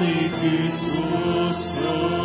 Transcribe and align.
하 0.00 2.19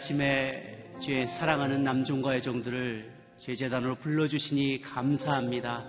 아침에 0.00 0.78
주의 0.98 1.26
사랑하는 1.26 1.82
남종과 1.82 2.34
여종들을 2.36 3.12
제 3.36 3.54
재단으로 3.54 3.96
불러주시니 3.96 4.80
감사합니다. 4.80 5.84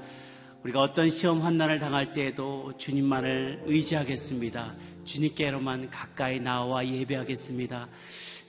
우리가 0.63 0.81
어떤 0.81 1.09
시험 1.09 1.41
환난을 1.41 1.79
당할 1.79 2.11
때에도 2.11 2.73
주님만을 2.77 3.63
의지하겠습니다. 3.67 4.73
주님께로만 5.05 5.91
가까이 5.91 6.41
나와 6.41 6.85
예배하겠습니다. 6.85 7.87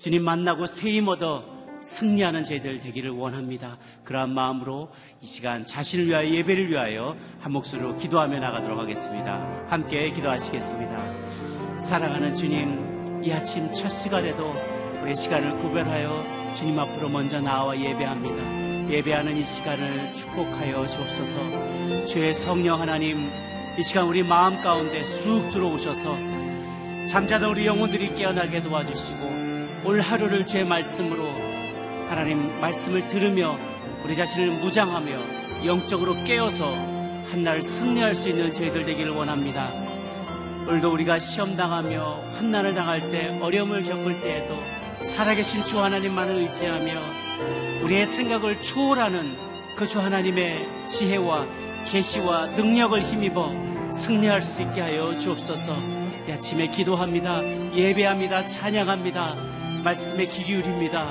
주님 0.00 0.24
만나고 0.24 0.66
새힘 0.66 1.06
얻어 1.06 1.44
승리하는 1.80 2.42
저희들 2.42 2.80
되기를 2.80 3.10
원합니다. 3.10 3.78
그러한 4.02 4.34
마음으로 4.34 4.90
이 5.20 5.26
시간 5.26 5.64
자신을 5.64 6.08
위하여 6.08 6.28
예배를 6.28 6.70
위하여 6.70 7.16
한 7.38 7.52
목소리로 7.52 7.98
기도하며 7.98 8.40
나가도록 8.40 8.80
하겠습니다. 8.80 9.66
함께 9.68 10.12
기도하시겠습니다. 10.12 11.78
사랑하는 11.78 12.34
주님, 12.34 13.22
이 13.24 13.30
아침 13.30 13.72
첫 13.72 13.88
시간에도 13.88 14.71
우리 15.02 15.16
시간을 15.16 15.56
구별하여 15.58 16.54
주님 16.54 16.78
앞으로 16.78 17.08
먼저 17.08 17.40
나와 17.40 17.76
예배합니다. 17.76 18.88
예배하는 18.88 19.36
이 19.36 19.44
시간을 19.44 20.14
축복하여 20.14 20.86
주옵소서. 20.86 22.06
주의 22.06 22.32
성령 22.32 22.80
하나님, 22.80 23.28
이 23.76 23.82
시간 23.82 24.06
우리 24.06 24.22
마음 24.22 24.62
가운데 24.62 25.04
쑥 25.04 25.50
들어오셔서 25.50 26.16
잠자던 27.08 27.50
우리 27.50 27.66
영혼들이 27.66 28.14
깨어나게 28.14 28.62
도와주시고 28.62 29.18
오늘 29.84 30.00
하루를 30.02 30.46
주의 30.46 30.64
말씀으로 30.64 31.26
하나님 32.08 32.60
말씀을 32.60 33.08
들으며 33.08 33.58
우리 34.04 34.14
자신을 34.14 34.60
무장하며 34.60 35.66
영적으로 35.66 36.14
깨어서 36.22 36.76
한날 37.32 37.60
승리할 37.60 38.14
수 38.14 38.28
있는 38.28 38.54
저희들 38.54 38.84
되기를 38.84 39.10
원합니다. 39.10 39.68
오늘도 40.68 40.92
우리가 40.92 41.18
시험 41.18 41.56
당하며 41.56 42.20
환난을 42.36 42.74
당할 42.76 43.00
때 43.10 43.36
어려움을 43.40 43.82
겪을 43.82 44.20
때에도 44.20 44.81
살아계신 45.04 45.64
주 45.64 45.80
하나님만을 45.82 46.34
의지하며 46.36 46.92
우리의 47.84 48.06
생각을 48.06 48.62
초월하는 48.62 49.36
그 49.76 49.86
주 49.86 49.98
하나님의 50.00 50.66
지혜와 50.86 51.46
계시와 51.86 52.46
능력을 52.48 53.02
힘입어 53.02 53.52
승리할 53.92 54.40
수 54.42 54.62
있게 54.62 54.80
하여 54.80 55.16
주옵소서. 55.18 55.74
이 56.28 56.32
아침에 56.32 56.68
기도합니다. 56.68 57.42
예배합니다. 57.74 58.46
찬양합니다. 58.46 59.34
말씀에 59.82 60.26
귀 60.26 60.44
기울입니다. 60.44 61.08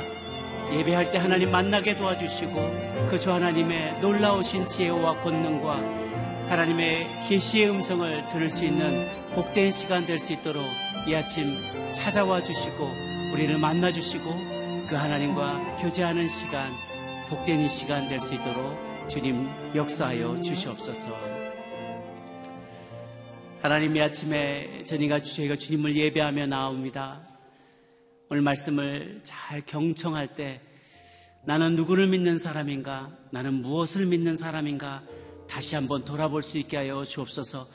예배할 0.72 1.12
때 1.12 1.18
하나님 1.18 1.52
만나게 1.52 1.98
도와주시고 1.98 3.08
그 3.10 3.20
주 3.20 3.32
하나님의 3.32 4.00
놀라우신 4.00 4.68
지혜와 4.70 5.20
권능과 5.20 5.76
하나님의 6.50 7.08
계시의 7.28 7.70
음성을 7.72 8.28
들을 8.30 8.50
수 8.50 8.64
있는 8.64 9.06
복된 9.36 9.72
시간 9.74 10.06
될 10.06 10.18
수 10.18 10.32
있도록 10.34 10.64
이 11.08 11.14
아침 11.16 11.58
찾아와 11.94 12.42
주시고 12.42 12.88
우리를 13.34 13.58
만나 13.58 13.92
주시고 13.92 14.30
그 14.90 14.96
하나님과 14.96 15.78
교제하는 15.82 16.28
시간 16.28 16.72
복된 17.30 17.62
이 17.62 17.70
시간 17.70 18.10
될 18.10 18.20
수 18.20 18.36
있도록 18.36 18.78
주님 19.10 19.48
역사하여 19.74 20.42
주시옵소서. 20.42 21.10
하나님 23.62 23.96
이 23.96 24.02
아침에 24.02 24.84
저희가, 24.86 25.22
저희가 25.22 25.56
주님을 25.56 25.96
예배하며 25.96 26.48
나옵니다. 26.48 27.22
오늘 28.30 28.42
말씀을 28.42 29.22
잘 29.24 29.62
경청할 29.66 30.36
때 30.36 30.62
나는 31.44 31.76
누구를 31.76 32.08
믿는 32.08 32.38
사람인가? 32.38 33.12
나는 33.32 33.54
무엇을 33.56 34.06
믿는 34.08 34.36
사람인가? 34.36 35.04
다시 35.48 35.76
한번 35.76 36.04
돌아볼 36.06 36.44
수 36.44 36.58
있게 36.58 36.78
하여 36.78 37.04
주옵소서. 37.04 37.68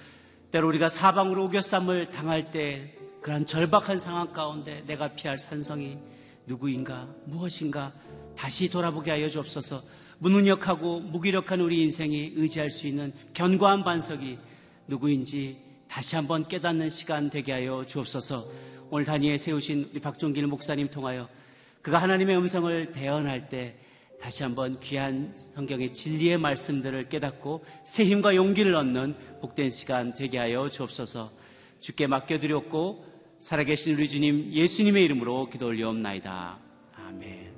때로 0.50 0.68
우리가 0.68 0.88
사방으로 0.88 1.44
오겨쌈을 1.46 2.10
당할 2.10 2.50
때 2.50 2.92
그런 3.26 3.44
절박한 3.44 3.98
상황 3.98 4.32
가운데 4.32 4.84
내가 4.86 5.08
피할 5.08 5.36
산성이 5.36 5.98
누구인가? 6.46 7.08
무엇인가? 7.24 7.92
다시 8.36 8.70
돌아보게 8.70 9.10
하여 9.10 9.28
주옵소서. 9.28 9.82
무능력하고 10.18 11.00
무기력한 11.00 11.60
우리 11.60 11.82
인생이 11.82 12.34
의지할 12.36 12.70
수 12.70 12.86
있는 12.86 13.12
견고한 13.34 13.82
반석이 13.82 14.38
누구인지 14.86 15.56
다시 15.88 16.14
한번 16.14 16.46
깨닫는 16.46 16.88
시간 16.88 17.28
되게 17.28 17.50
하여 17.50 17.84
주옵소서. 17.84 18.44
오늘 18.90 19.04
단위에 19.04 19.38
세우신 19.38 19.90
우리 19.90 19.98
박종길 19.98 20.46
목사님 20.46 20.92
통하여 20.92 21.28
그가 21.82 21.98
하나님의 21.98 22.36
음성을 22.36 22.92
대언할 22.92 23.48
때 23.48 23.74
다시 24.20 24.44
한번 24.44 24.78
귀한 24.78 25.34
성경의 25.36 25.94
진리의 25.94 26.38
말씀들을 26.38 27.08
깨닫고 27.08 27.64
새 27.84 28.04
힘과 28.04 28.36
용기를 28.36 28.76
얻는 28.76 29.16
복된 29.40 29.70
시간 29.70 30.14
되게 30.14 30.38
하여 30.38 30.70
주옵소서. 30.70 31.32
주께 31.80 32.06
맡겨드렸고 32.06 33.05
살아계신 33.46 33.94
우리 33.94 34.08
주님 34.08 34.52
예수님의 34.52 35.04
이름으로 35.04 35.48
기도 35.48 35.66
올리옵나이다. 35.66 36.58
아멘. 36.94 37.54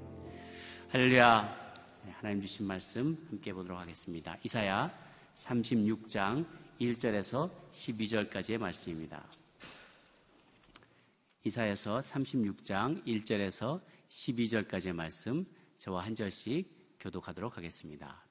할렐루야. 0.91 1.73
네, 2.05 2.11
하나님 2.11 2.43
주신 2.43 2.67
말씀 2.67 3.27
함께 3.31 3.55
보도록 3.55 3.81
하겠습니다. 3.81 4.37
이사야 4.43 4.93
36장 5.37 6.45
1절에서 6.79 7.51
12절까지의 7.73 8.59
말씀입니다. 8.59 9.25
이사에서 11.45 12.01
36장 12.01 13.03
1절에서 13.07 13.81
12절까지의 14.11 14.93
말씀 14.93 15.47
저와 15.79 16.05
한 16.05 16.15
절씩 16.15 16.99
교독하도록 17.01 17.57
하겠습니다. 17.57 18.27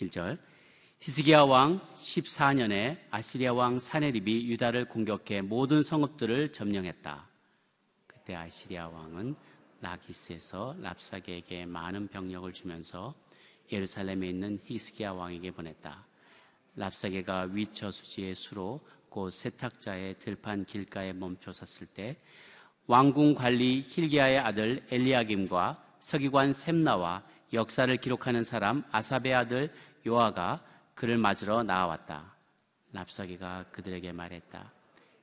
1절 0.00 0.38
히스기야 0.98 1.42
왕 1.42 1.80
14년에 1.94 2.98
아시리아 3.10 3.52
왕 3.52 3.78
사네립이 3.78 4.48
유다를 4.48 4.86
공격해 4.86 5.42
모든 5.42 5.82
성읍들을 5.82 6.52
점령했다. 6.52 7.28
그때 8.06 8.34
아시리아 8.34 8.88
왕은 8.88 9.36
라기스에서 9.80 10.74
랍사게에게 10.80 11.66
많은 11.66 12.08
병력을 12.08 12.50
주면서 12.52 13.14
예루살렘에 13.70 14.28
있는 14.28 14.58
히스기야 14.64 15.12
왕에게 15.12 15.50
보냈다. 15.50 16.06
랍사게가 16.76 17.50
위처 17.52 17.90
수지의 17.90 18.34
수로 18.34 18.80
곧 19.10 19.30
세탁자의 19.30 20.18
들판 20.18 20.64
길가에 20.64 21.12
멈춰 21.12 21.52
섰을 21.52 21.86
때 21.88 22.16
왕궁 22.86 23.34
관리 23.34 23.82
힐기야의 23.82 24.38
아들 24.38 24.84
엘리야김과 24.90 25.84
서기관 26.00 26.52
셈나와 26.52 27.22
역사를 27.52 27.94
기록하는 27.96 28.44
사람 28.44 28.82
아삽의 28.90 29.34
아들 29.34 29.72
요아가 30.06 30.64
그를 30.96 31.18
맞으러 31.18 31.62
나와왔다. 31.62 32.34
랍사기가 32.92 33.66
그들에게 33.70 34.12
말했다. 34.12 34.72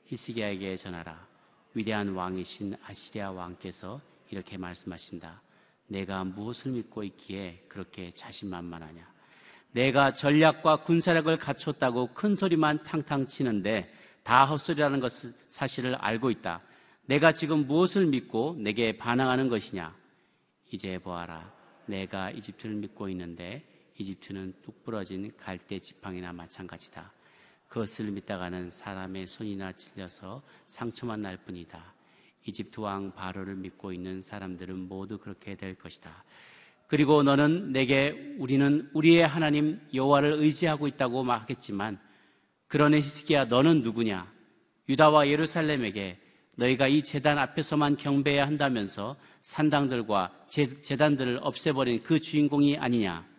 히스기야에게 0.05 0.77
전하라. 0.77 1.27
위대한 1.73 2.09
왕이신 2.09 2.75
아시리아 2.85 3.31
왕께서 3.31 3.99
이렇게 4.29 4.55
말씀하신다. 4.55 5.41
내가 5.87 6.23
무엇을 6.25 6.73
믿고 6.73 7.03
있기에 7.03 7.65
그렇게 7.67 8.11
자신만만하냐? 8.13 9.03
내가 9.71 10.13
전략과 10.13 10.83
군사력을 10.83 11.35
갖췄다고 11.37 12.13
큰 12.13 12.35
소리만 12.35 12.83
탕탕 12.83 13.25
치는데 13.25 13.91
다 14.21 14.45
헛소리라는 14.45 14.99
것을 14.99 15.33
사실을 15.47 15.95
알고 15.95 16.29
있다. 16.29 16.61
내가 17.07 17.31
지금 17.31 17.65
무엇을 17.65 18.05
믿고 18.05 18.57
내게 18.59 18.95
반항하는 18.95 19.49
것이냐? 19.49 19.95
이제 20.71 20.99
보아라. 20.99 21.51
내가 21.87 22.29
이집트를 22.29 22.75
믿고 22.75 23.09
있는데 23.09 23.72
이집트는 23.97 24.53
뚝 24.61 24.83
부러진 24.83 25.31
갈대 25.37 25.79
지팡이나 25.79 26.33
마찬가지다. 26.33 27.11
그것을 27.67 28.11
믿다가는 28.11 28.69
사람의 28.69 29.27
손이나 29.27 29.71
찔려서 29.71 30.43
상처만 30.67 31.21
날 31.21 31.37
뿐이다. 31.37 31.93
이집트 32.45 32.79
왕 32.79 33.11
바로를 33.13 33.55
믿고 33.55 33.93
있는 33.93 34.21
사람들은 34.21 34.87
모두 34.87 35.17
그렇게 35.17 35.55
될 35.55 35.75
것이다. 35.75 36.23
그리고 36.87 37.23
너는 37.23 37.71
내게 37.71 38.35
우리는 38.37 38.89
우리의 38.93 39.25
하나님 39.25 39.79
여호와를 39.93 40.33
의지하고 40.33 40.87
있다고 40.87 41.23
말하겠지만 41.23 41.99
그러네 42.67 42.97
히스기야 42.97 43.45
너는 43.45 43.81
누구냐? 43.81 44.31
유다와 44.89 45.27
예루살렘에게 45.27 46.19
너희가 46.55 46.87
이 46.87 47.01
재단 47.01 47.39
앞에서만 47.39 47.97
경배해야 47.97 48.45
한다면서 48.45 49.15
산당들과 49.41 50.45
재, 50.47 50.65
단들을 50.95 51.39
없애버린 51.41 52.03
그 52.03 52.19
주인공이 52.19 52.77
아니냐? 52.77 53.32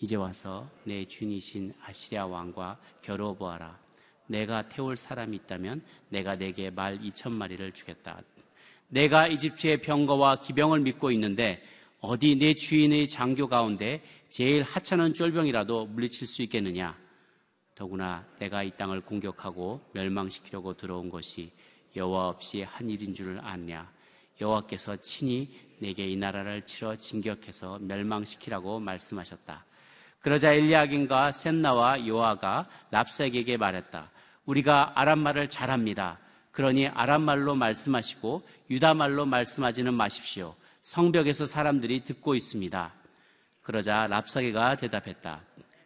이제 0.00 0.16
와서 0.16 0.68
내 0.84 1.04
주인이신 1.04 1.74
아시리아 1.82 2.26
왕과 2.26 2.78
겨루어 3.02 3.34
보아라. 3.34 3.78
내가 4.26 4.66
태울 4.68 4.96
사람이 4.96 5.36
있다면 5.36 5.82
내가 6.08 6.36
내게 6.36 6.70
말 6.70 6.98
2천 6.98 7.32
마리를 7.32 7.72
주겠다. 7.72 8.22
내가 8.88 9.26
이집트의 9.26 9.82
병거와 9.82 10.40
기병을 10.40 10.80
믿고 10.80 11.10
있는데 11.12 11.62
어디 12.00 12.36
내 12.36 12.54
주인의 12.54 13.08
장교 13.08 13.46
가운데 13.46 14.02
제일 14.30 14.62
하찮은 14.62 15.12
쫄병이라도 15.12 15.86
물리칠 15.86 16.26
수 16.26 16.42
있겠느냐? 16.42 16.96
더구나 17.74 18.26
내가 18.38 18.62
이 18.62 18.70
땅을 18.76 19.02
공격하고 19.02 19.80
멸망시키려고 19.92 20.74
들어온 20.74 21.10
것이 21.10 21.50
여호와 21.94 22.28
없이 22.28 22.62
한 22.62 22.88
일인 22.88 23.14
줄을 23.14 23.38
아냐? 23.44 23.92
여호와께서 24.40 24.96
친히 24.96 25.50
내게 25.78 26.06
이 26.08 26.16
나라를 26.16 26.64
치러 26.64 26.96
진격해서 26.96 27.80
멸망시키라고 27.80 28.80
말씀하셨다. 28.80 29.66
그러자 30.20 30.52
엘리야긴과 30.52 31.32
셋나와 31.32 32.06
요아가 32.06 32.66
랍사에게 32.90 33.56
말했다. 33.56 34.10
우리가 34.44 34.92
아람말을 34.94 35.48
잘합니다. 35.48 36.18
그러니 36.52 36.88
아람말로 36.88 37.54
말씀하시고 37.54 38.42
유다말로 38.70 39.24
말씀하지는 39.24 39.94
마십시오. 39.94 40.54
성벽에서 40.82 41.46
사람들이 41.46 42.00
듣고 42.00 42.34
있습니다. 42.34 42.92
그러자 43.62 44.06
랍사게가 44.08 44.76
대답했다. 44.76 45.40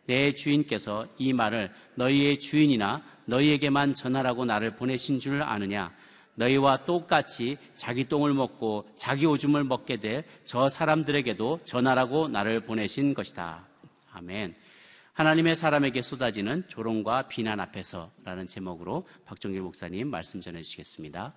내 0.06 0.32
주인께서 0.32 1.06
이 1.18 1.32
말을 1.32 1.72
너희의 1.94 2.38
주인이나 2.40 3.02
너희에게만 3.26 3.94
전하라고 3.94 4.44
나를 4.44 4.76
보내신 4.76 5.20
줄 5.20 5.42
아느냐? 5.42 5.92
너희와 6.36 6.78
똑같이 6.84 7.56
자기 7.76 8.04
똥을 8.08 8.34
먹고 8.34 8.88
자기 8.96 9.24
오줌을 9.26 9.62
먹게 9.64 9.98
될 9.98 10.24
저 10.44 10.68
사람들에게도 10.68 11.60
전하라고 11.64 12.28
나를 12.28 12.60
보내신 12.60 13.14
것이다. 13.14 13.64
아멘. 14.14 14.54
하나님의 15.14 15.56
사람에게 15.56 16.02
쏟아지는 16.02 16.66
조롱과 16.68 17.26
비난 17.28 17.58
앞에서라는 17.58 18.46
제목으로 18.46 19.06
박종길 19.24 19.60
목사님 19.60 20.08
말씀 20.08 20.40
전해 20.40 20.62
주시겠습니다. 20.62 21.34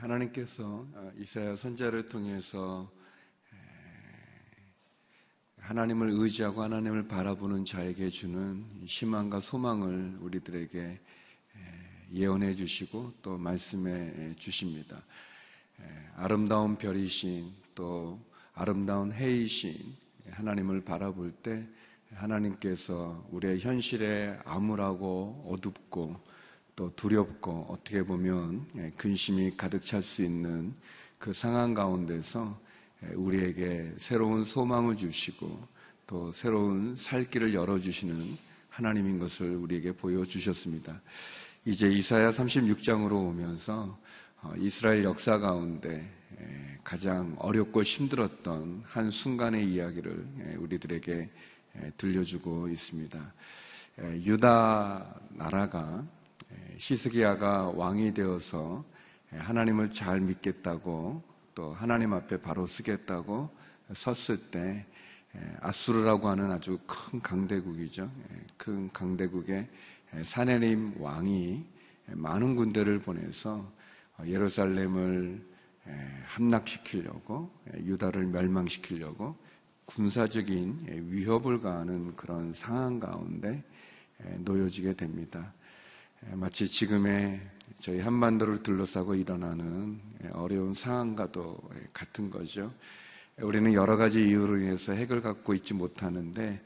하나님께서 0.00 0.86
어, 0.94 1.12
이사야 1.18 1.56
선자를 1.56 2.06
통해서 2.06 2.90
하나님을 5.58 6.10
의지하고 6.10 6.62
하나님을 6.62 7.06
바라보는 7.06 7.64
자에게 7.64 8.08
주는 8.08 8.64
희망과 8.86 9.40
소망을 9.40 10.16
우리들에게 10.20 11.00
예언해 12.12 12.54
주시고 12.54 13.12
또 13.22 13.38
말씀해 13.38 14.34
주십니다. 14.36 15.00
아름다운 16.16 16.76
별이신 16.76 17.52
또 17.74 18.18
아름다운 18.54 19.12
해이신 19.12 19.76
하나님을 20.30 20.80
바라볼 20.80 21.30
때 21.30 21.68
하나님께서 22.14 23.28
우리의 23.30 23.60
현실에 23.60 24.40
암울하고 24.44 25.44
어둡고 25.46 26.29
또 26.80 26.90
두렵고 26.96 27.66
어떻게 27.68 28.02
보면 28.02 28.64
근심이 28.96 29.54
가득 29.54 29.84
찰 29.84 30.02
수 30.02 30.22
있는 30.24 30.72
그 31.18 31.34
상황 31.34 31.74
가운데서 31.74 32.58
우리에게 33.16 33.92
새로운 33.98 34.44
소망을 34.44 34.96
주시고 34.96 35.62
또 36.06 36.32
새로운 36.32 36.96
살 36.96 37.28
길을 37.28 37.52
열어주시는 37.52 38.38
하나님인 38.70 39.18
것을 39.18 39.56
우리에게 39.56 39.92
보여주셨습니다. 39.92 41.02
이제 41.66 41.86
이사야 41.86 42.30
36장으로 42.30 43.28
오면서 43.28 43.98
어, 44.40 44.54
이스라엘 44.56 45.04
역사 45.04 45.36
가운데 45.36 46.10
가장 46.82 47.36
어렵고 47.40 47.82
힘들었던 47.82 48.84
한 48.86 49.10
순간의 49.10 49.70
이야기를 49.70 50.56
우리들에게 50.60 51.28
들려주고 51.98 52.68
있습니다. 52.68 53.34
유다 53.98 55.20
나라가 55.32 56.02
시스기야가 56.78 57.70
왕이 57.70 58.14
되어서 58.14 58.84
하나님을 59.30 59.92
잘 59.92 60.20
믿겠다고 60.20 61.22
또 61.54 61.72
하나님 61.74 62.12
앞에 62.12 62.40
바로 62.40 62.66
쓰겠다고 62.66 63.50
섰을 63.92 64.50
때 64.50 64.86
아수르라고 65.60 66.28
하는 66.28 66.50
아주 66.50 66.78
큰 66.86 67.20
강대국이죠. 67.20 68.10
큰 68.56 68.90
강대국의 68.90 69.68
사내림 70.24 70.94
왕이 70.98 71.64
많은 72.06 72.56
군대를 72.56 72.98
보내서 72.98 73.70
예루살렘을 74.24 75.44
함락시키려고 76.24 77.50
유다를 77.74 78.26
멸망시키려고 78.26 79.36
군사적인 79.84 81.08
위협을 81.10 81.60
가하는 81.60 82.14
그런 82.16 82.52
상황 82.52 83.00
가운데 83.00 83.62
놓여지게 84.38 84.94
됩니다. 84.94 85.52
마치 86.32 86.68
지금의 86.68 87.40
저희 87.78 87.98
한반도를 88.00 88.62
둘러싸고 88.62 89.14
일어나는 89.14 89.98
어려운 90.32 90.74
상황과도 90.74 91.58
같은 91.94 92.30
거죠. 92.30 92.72
우리는 93.38 93.72
여러 93.72 93.96
가지 93.96 94.28
이유로 94.28 94.58
인해서 94.58 94.92
핵을 94.92 95.22
갖고 95.22 95.54
있지 95.54 95.72
못하는데 95.72 96.60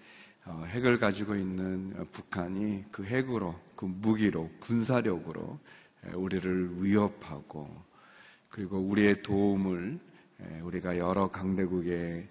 어, 0.47 0.65
핵을 0.67 0.99
가지고 0.99 1.37
있는 1.37 1.95
북한이 2.13 2.87
그 2.91 3.05
핵으로, 3.05 3.55
그 3.77 3.85
무기로, 3.85 4.51
군사력으로 4.59 5.59
우리를 6.15 6.83
위협하고 6.83 7.71
그리고 8.51 8.79
우리의 8.79 9.23
도움을 9.23 10.01
우리가 10.63 10.99
여러 10.99 11.29
강대국에 11.29 12.29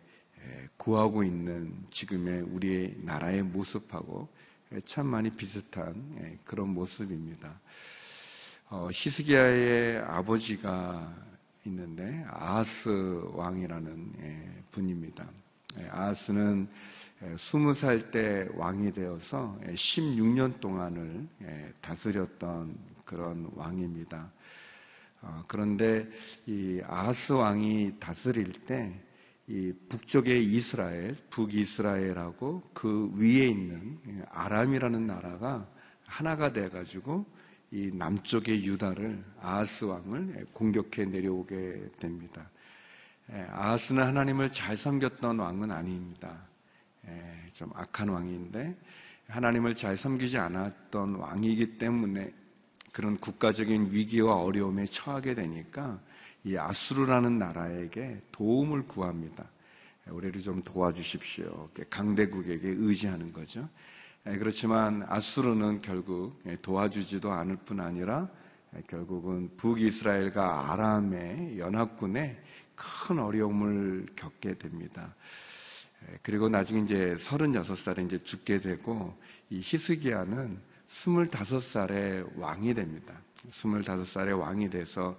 구하고 0.75 1.23
있는 1.23 1.73
지금의 1.89 2.41
우리의 2.41 2.97
나라의 2.99 3.43
모습하고 3.43 4.27
참 4.81 5.07
많이 5.07 5.29
비슷한 5.29 6.39
그런 6.45 6.69
모습입니다. 6.69 7.59
어, 8.69 8.89
히스기야의 8.91 9.99
아버지가 9.99 11.13
있는데 11.65 12.25
아하스 12.27 13.21
왕이라는 13.33 14.13
예, 14.19 14.63
분입니다. 14.71 15.29
예, 15.79 15.87
아하스는 15.89 16.67
20살 17.35 17.99
예, 17.99 18.11
때 18.11 18.49
왕이 18.55 18.91
되어서 18.91 19.57
16년 19.63 20.59
동안을 20.59 21.27
다스렸던 21.81 22.75
그런 23.05 23.49
왕입니다. 23.53 24.31
어, 25.21 25.43
그런데 25.47 26.09
이 26.47 26.81
아하스 26.85 27.33
왕이 27.33 27.93
다스릴 27.99 28.51
때 28.65 28.91
이 29.47 29.73
북쪽의 29.89 30.45
이스라엘, 30.53 31.15
북이스라엘하고 31.29 32.63
그 32.73 33.11
위에 33.15 33.47
있는 33.47 33.99
아람이라는 34.29 35.05
나라가 35.05 35.67
하나가 36.07 36.53
돼가지고 36.53 37.25
이 37.71 37.91
남쪽의 37.93 38.65
유다를 38.65 39.23
아하스 39.41 39.85
왕을 39.85 40.47
공격해 40.53 41.05
내려오게 41.05 41.87
됩니다. 41.99 42.49
아하스는 43.49 44.03
하나님을 44.03 44.53
잘 44.53 44.77
섬겼던 44.77 45.39
왕은 45.39 45.71
아닙니다. 45.71 46.47
좀 47.53 47.71
악한 47.73 48.09
왕인데 48.09 48.77
하나님을 49.27 49.75
잘 49.75 49.97
섬기지 49.97 50.37
않았던 50.37 51.15
왕이기 51.15 51.77
때문에 51.77 52.33
그런 52.91 53.17
국가적인 53.17 53.91
위기와 53.91 54.35
어려움에 54.35 54.85
처하게 54.85 55.33
되니까 55.35 55.99
이 56.43 56.57
아수르라는 56.57 57.39
나라에게 57.39 58.21
도움을 58.31 58.83
구합니다. 58.83 59.45
우리를 60.07 60.41
좀 60.41 60.61
도와주십시오. 60.63 61.67
강대국에게 61.89 62.67
의지하는 62.67 63.31
거죠. 63.31 63.69
예, 64.27 64.37
그렇지만 64.37 65.05
아수르는 65.07 65.81
결국 65.81 66.41
예, 66.45 66.57
도와주지도 66.61 67.31
않을 67.31 67.57
뿐 67.57 67.79
아니라 67.79 68.29
예, 68.75 68.81
결국은 68.87 69.49
북이스라엘과 69.57 70.71
아람의 70.71 71.59
연합군에 71.59 72.41
큰 72.75 73.19
어려움을 73.19 74.07
겪게 74.15 74.57
됩니다. 74.57 75.13
그리고 76.21 76.49
나중에 76.49 76.81
이제 76.81 77.15
36살에 77.17 78.05
이제 78.05 78.17
죽게 78.17 78.59
되고 78.59 79.17
이 79.49 79.61
히스기야는 79.63 80.59
25살에 80.87 82.37
왕이 82.37 82.73
됩니다. 82.73 83.13
25살에 83.49 84.37
왕이 84.37 84.69
돼서 84.69 85.17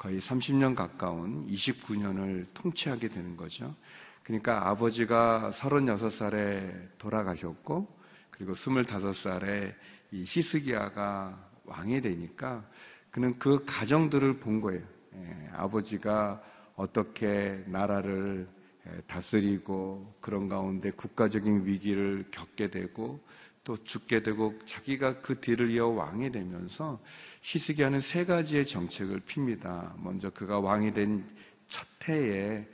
거의 0.00 0.18
30년 0.18 0.74
가까운 0.74 1.46
29년을 1.46 2.46
통치하게 2.54 3.08
되는 3.08 3.36
거죠. 3.36 3.74
그러니까 4.22 4.66
아버지가 4.66 5.52
36살에 5.54 6.96
돌아가셨고 6.96 7.86
그리고 8.30 8.54
25살에 8.54 9.74
이 10.12 10.24
히스기야가 10.26 11.50
왕이 11.66 12.00
되니까 12.00 12.64
그는 13.10 13.38
그 13.38 13.62
가정들을 13.66 14.38
본 14.38 14.62
거예요. 14.62 14.82
예, 15.16 15.50
아버지가 15.52 16.42
어떻게 16.76 17.62
나라를 17.66 18.48
예, 18.86 19.02
다스리고 19.02 20.14
그런 20.22 20.48
가운데 20.48 20.90
국가적인 20.92 21.66
위기를 21.66 22.24
겪게 22.30 22.70
되고 22.70 23.20
또 23.64 23.76
죽게 23.76 24.22
되고 24.22 24.58
자기가 24.64 25.20
그 25.20 25.40
뒤를 25.40 25.70
이어 25.70 25.88
왕이 25.88 26.32
되면서 26.32 26.98
히스기야는 27.42 28.00
세 28.00 28.24
가지의 28.24 28.66
정책을 28.66 29.20
핍니다. 29.20 29.94
먼저 29.98 30.30
그가 30.30 30.60
왕이 30.60 30.92
된 30.94 31.24
첫 31.70 31.86
해에 32.08 32.66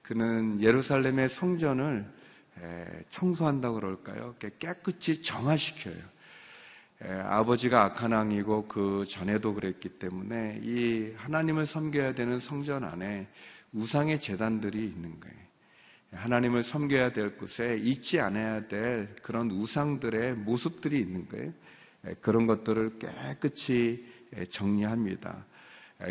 그는 0.00 0.62
예루살렘의 0.62 1.28
성전을 1.28 2.06
청소한다고 3.10 3.74
그럴까요? 3.80 4.36
깨끗이 4.58 5.22
정화시켜요. 5.22 6.14
아버지가 7.26 7.84
악한 7.84 8.12
왕이고 8.12 8.68
그 8.68 9.04
전에도 9.06 9.52
그랬기 9.52 9.90
때문에 9.98 10.60
이 10.62 11.12
하나님을 11.16 11.66
섬겨야 11.66 12.14
되는 12.14 12.38
성전 12.38 12.84
안에 12.84 13.26
우상의 13.72 14.20
재단들이 14.20 14.78
있는 14.78 15.18
거예요. 15.20 15.36
하나님을 16.12 16.62
섬겨야 16.62 17.12
될 17.12 17.36
곳에 17.36 17.76
잊지 17.76 18.20
않아야 18.20 18.68
될 18.68 19.16
그런 19.22 19.50
우상들의 19.50 20.34
모습들이 20.34 21.00
있는 21.00 21.28
거예요. 21.28 21.52
그런 22.20 22.46
것들을 22.46 22.98
깨끗이 23.00 24.13
정리합니다. 24.50 25.46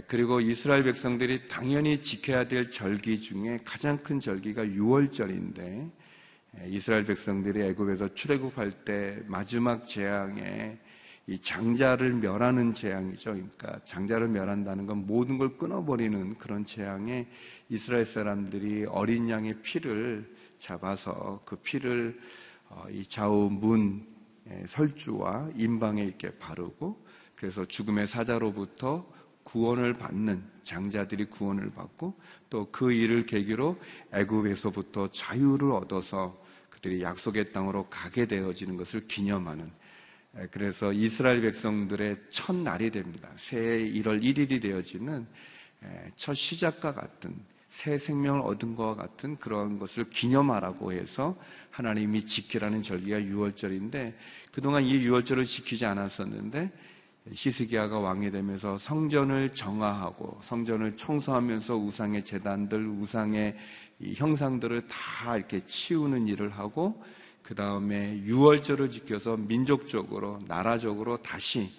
그리고 0.07 0.39
이스라엘 0.39 0.83
백성들이 0.83 1.47
당연히 1.47 2.01
지켜야 2.01 2.47
될 2.47 2.71
절기 2.71 3.19
중에 3.19 3.59
가장 3.63 3.97
큰 3.97 4.19
절기가 4.19 4.65
6월절인데 4.65 5.91
이스라엘 6.67 7.03
백성들이 7.03 7.61
애굽에서 7.61 8.13
출애굽할 8.13 8.85
때 8.85 9.21
마지막 9.27 9.87
재앙에 9.87 10.77
이 11.25 11.39
장자를 11.39 12.13
멸하는 12.15 12.73
재앙이죠. 12.73 13.31
그러니까 13.31 13.79
장자를 13.85 14.27
멸한다는 14.27 14.85
건 14.85 15.05
모든 15.07 15.37
걸 15.37 15.57
끊어버리는 15.57 16.35
그런 16.35 16.65
재앙에 16.65 17.27
이스라엘 17.69 18.05
사람들이 18.05 18.85
어린 18.85 19.29
양의 19.29 19.61
피를 19.61 20.29
잡아서 20.59 21.41
그 21.45 21.55
피를 21.57 22.19
어, 22.69 22.85
이 22.89 23.03
좌우 23.05 23.49
문 23.49 24.05
설주와 24.67 25.51
임방에 25.55 26.03
이렇게 26.03 26.31
바르고 26.37 27.02
그래서 27.43 27.65
죽음의 27.65 28.07
사자로부터 28.07 29.05
구원을 29.43 29.95
받는 29.95 30.41
장자들이 30.63 31.25
구원을 31.25 31.71
받고 31.71 32.17
또 32.49 32.69
그 32.71 32.93
일을 32.93 33.25
계기로 33.25 33.77
애굽에서부터 34.13 35.09
자유를 35.09 35.71
얻어서 35.71 36.41
그들이 36.69 37.01
약속의 37.01 37.51
땅으로 37.51 37.87
가게 37.89 38.27
되어지는 38.27 38.77
것을 38.77 39.07
기념하는 39.09 39.69
그래서 40.51 40.93
이스라엘 40.93 41.41
백성들의 41.41 42.21
첫 42.29 42.55
날이 42.55 42.89
됩니다. 42.91 43.27
새해 43.35 43.79
1월 43.91 44.23
1일이 44.23 44.61
되어지는 44.61 45.27
첫 46.15 46.35
시작과 46.35 46.93
같은 46.93 47.35
새 47.67 47.97
생명을 47.97 48.39
얻은 48.39 48.75
것과 48.75 48.95
같은 48.95 49.35
그런 49.35 49.79
것을 49.79 50.09
기념하라고 50.09 50.93
해서 50.93 51.37
하나님이 51.71 52.25
지키라는 52.25 52.83
절기가 52.83 53.19
6월절인데 53.19 54.13
그동안 54.53 54.85
이 54.85 54.93
6월절을 55.05 55.43
지키지 55.43 55.85
않았었는데 55.85 56.92
히스기야가 57.31 57.99
왕이 57.99 58.31
되면서 58.31 58.77
성전을 58.77 59.49
정화하고 59.49 60.39
성전을 60.41 60.95
청소하면서 60.95 61.77
우상의 61.77 62.25
재단들, 62.25 62.85
우상의 62.85 63.57
형상들을 64.15 64.87
다 64.87 65.37
이렇게 65.37 65.59
치우는 65.65 66.27
일을 66.27 66.49
하고 66.49 67.01
그 67.41 67.55
다음에 67.55 68.21
6월절을 68.25 68.91
지켜서 68.91 69.37
민족적으로 69.37 70.39
나라적으로 70.47 71.17
다시 71.17 71.71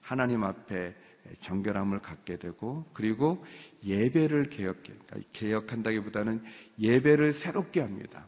하나님 0.00 0.44
앞에 0.44 0.94
정결함을 1.40 2.00
갖게 2.00 2.36
되고 2.36 2.84
그리고 2.92 3.44
예배를 3.84 4.50
개혁, 4.50 4.82
그러니까 4.82 5.20
개혁한다기보다는 5.32 6.42
예배를 6.78 7.32
새롭게 7.32 7.80
합니다. 7.80 8.26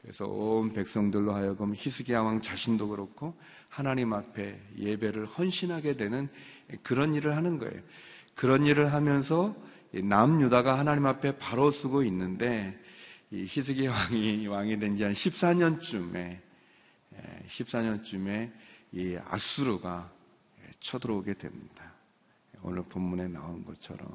그래서 0.00 0.26
온 0.26 0.72
백성들로 0.72 1.34
하여금 1.34 1.74
히스기야 1.76 2.22
왕 2.22 2.40
자신도 2.40 2.88
그렇고 2.88 3.34
하나님 3.68 4.12
앞에 4.12 4.60
예배를 4.78 5.26
헌신하게 5.26 5.92
되는 5.94 6.28
그런 6.82 7.14
일을 7.14 7.36
하는 7.36 7.58
거예요. 7.58 7.80
그런 8.34 8.64
일을 8.64 8.92
하면서 8.92 9.56
남유다가 9.92 10.78
하나님 10.78 11.06
앞에 11.06 11.38
바로 11.38 11.70
쓰고 11.70 12.02
있는데 12.04 12.78
히스기 13.30 13.86
왕이 13.86 14.46
왕이 14.46 14.78
된 14.78 14.96
지 14.96 15.04
한 15.04 15.12
14년쯤에 15.12 16.38
14년쯤에 17.48 18.52
이 18.92 19.18
아수르가 19.28 20.10
쳐들어오게 20.80 21.34
됩니다. 21.34 21.92
오늘 22.62 22.82
본문에 22.82 23.28
나온 23.28 23.64
것처럼 23.64 24.08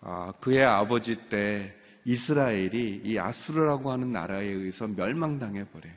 아, 0.00 0.32
그의 0.40 0.64
아버지 0.64 1.16
때 1.28 1.74
이스라엘이 2.04 3.02
이 3.04 3.18
아수르라고 3.18 3.90
하는 3.90 4.12
나라에 4.12 4.46
의해서 4.46 4.86
멸망당해 4.86 5.64
버려. 5.64 5.88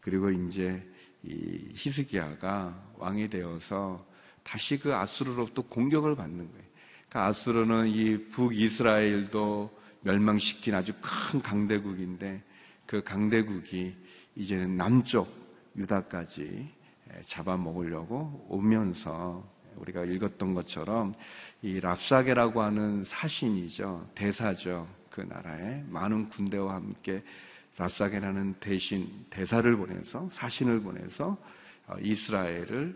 그리고 0.00 0.30
이제 0.30 0.86
이 1.22 1.68
히스기야가 1.74 2.92
왕이 2.96 3.28
되어서 3.28 4.04
다시 4.42 4.78
그 4.78 4.94
아수르로부터 4.94 5.62
공격을 5.62 6.16
받는 6.16 6.50
거예요. 6.50 6.64
그 7.08 7.18
아수르는 7.18 7.88
이 7.88 8.28
북이스라엘도 8.30 9.78
멸망시킨 10.02 10.74
아주 10.74 10.92
큰 11.00 11.40
강대국인데 11.40 12.42
그 12.86 13.02
강대국이 13.02 13.94
이제는 14.36 14.76
남쪽 14.76 15.28
유다까지 15.76 16.68
잡아먹으려고 17.26 18.46
오면서 18.48 19.44
우리가 19.76 20.04
읽었던 20.04 20.54
것처럼 20.54 21.14
이 21.62 21.80
랍사게라고 21.80 22.62
하는 22.62 23.04
사신이죠. 23.04 24.10
대사죠. 24.14 24.86
그 25.10 25.20
나라에 25.22 25.84
많은 25.88 26.28
군대와 26.28 26.76
함께 26.76 27.22
랍사게라는 27.80 28.54
대신 28.60 29.08
대사를 29.30 29.74
보내서 29.76 30.28
사신을 30.30 30.80
보내서 30.80 31.38
어, 31.86 31.96
이스라엘을 32.00 32.94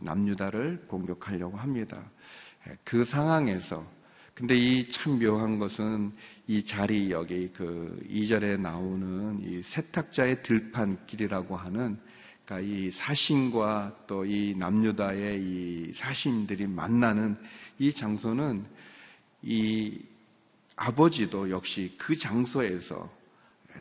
남유다를 0.00 0.84
공격하려고 0.86 1.56
합니다. 1.56 2.02
그 2.84 3.04
상황에서 3.04 3.82
근데 4.34 4.54
이 4.54 4.88
참 4.90 5.18
묘한 5.18 5.58
것은 5.58 6.12
이 6.46 6.62
자리 6.62 7.10
여기 7.10 7.50
그 7.52 7.98
2절에 8.08 8.60
나오는 8.60 9.40
이 9.42 9.62
세탁자의 9.62 10.42
들판길이라고 10.42 11.56
하는 11.56 11.98
그러니까 12.44 12.68
이 12.68 12.90
사신과 12.90 14.04
또 14.06 14.24
이 14.26 14.54
남유다의 14.56 15.40
이 15.42 15.92
사신들이 15.94 16.66
만나는 16.66 17.36
이 17.78 17.90
장소는 17.90 18.64
이 19.42 19.98
아버지도 20.76 21.50
역시 21.50 21.94
그 21.96 22.16
장소에서 22.16 23.17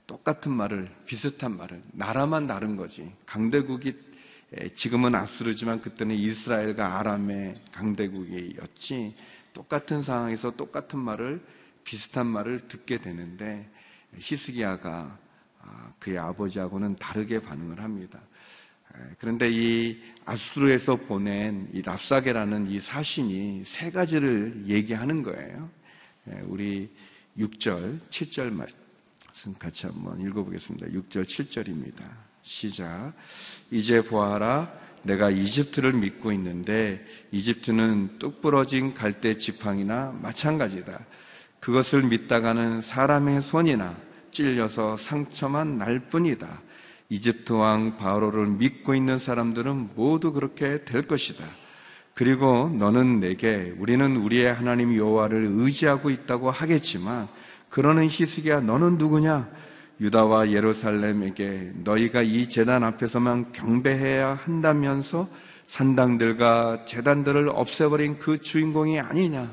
똑같은 0.05 0.51
말을 0.51 0.89
비슷한 1.05 1.57
말을 1.57 1.81
나라만 1.93 2.47
다른 2.47 2.75
거지 2.75 3.11
강대국이 3.25 3.95
지금은 4.75 5.15
아수르지만 5.15 5.81
그때는 5.81 6.15
이스라엘과 6.15 6.99
아람의 6.99 7.55
강대국이었지 7.71 9.15
똑같은 9.53 10.03
상황에서 10.03 10.55
똑같은 10.55 10.99
말을 10.99 11.41
비슷한 11.83 12.27
말을 12.27 12.67
듣게 12.67 12.99
되는데 12.99 13.69
히스기야가 14.17 15.17
아, 15.61 15.91
그의 15.99 16.17
아버지하고는 16.17 16.95
다르게 16.95 17.41
반응을 17.41 17.81
합니다. 17.81 18.19
그런데 19.19 19.49
이 19.51 20.01
아수르에서 20.25 20.95
보낸 20.95 21.69
이 21.73 21.81
랍사게라는 21.81 22.67
이 22.67 22.79
사신이 22.79 23.63
세 23.65 23.91
가지를 23.91 24.63
얘기하는 24.67 25.23
거예요. 25.23 25.69
우리 26.43 26.89
6절, 27.37 27.99
7절 28.09 28.51
말씀 28.51 28.86
같이 29.59 29.85
한번 29.85 30.19
읽어보겠습니다. 30.19 30.87
6절, 30.87 31.23
7절입니다. 31.25 32.03
시작. 32.41 33.13
이제 33.71 34.01
보아라. 34.01 34.71
내가 35.03 35.29
이집트를 35.29 35.93
믿고 35.93 36.31
있는데 36.33 37.05
이집트는 37.31 38.17
뚝 38.19 38.41
부러진 38.41 38.93
갈대 38.93 39.37
지팡이나 39.37 40.17
마찬가지다. 40.21 41.05
그것을 41.59 42.03
믿다가는 42.03 42.81
사람의 42.81 43.41
손이나 43.41 43.95
찔려서 44.31 44.97
상처만 44.97 45.77
날 45.77 45.99
뿐이다. 45.99 46.61
이집트 47.09 47.53
왕 47.53 47.97
바로를 47.97 48.47
믿고 48.47 48.95
있는 48.95 49.19
사람들은 49.19 49.91
모두 49.95 50.33
그렇게 50.33 50.83
될 50.83 51.03
것이다. 51.03 51.45
그리고 52.13 52.69
너는 52.69 53.19
내게 53.19 53.73
우리는 53.77 54.17
우리의 54.17 54.53
하나님 54.53 54.95
여호와를 54.95 55.47
의지하고 55.53 56.09
있다고 56.09 56.49
하겠지만 56.51 57.27
그러는 57.69 58.05
히스기야 58.05 58.61
너는 58.61 58.97
누구냐? 58.97 59.49
유다와 59.99 60.51
예루살렘에게 60.51 61.71
너희가 61.83 62.21
이 62.21 62.47
재단 62.49 62.83
앞에서만 62.83 63.51
경배해야 63.51 64.35
한다면서 64.35 65.27
산당들과 65.65 66.85
재단들을 66.85 67.49
없애버린 67.49 68.19
그 68.19 68.37
주인공이 68.37 68.99
아니냐? 68.99 69.49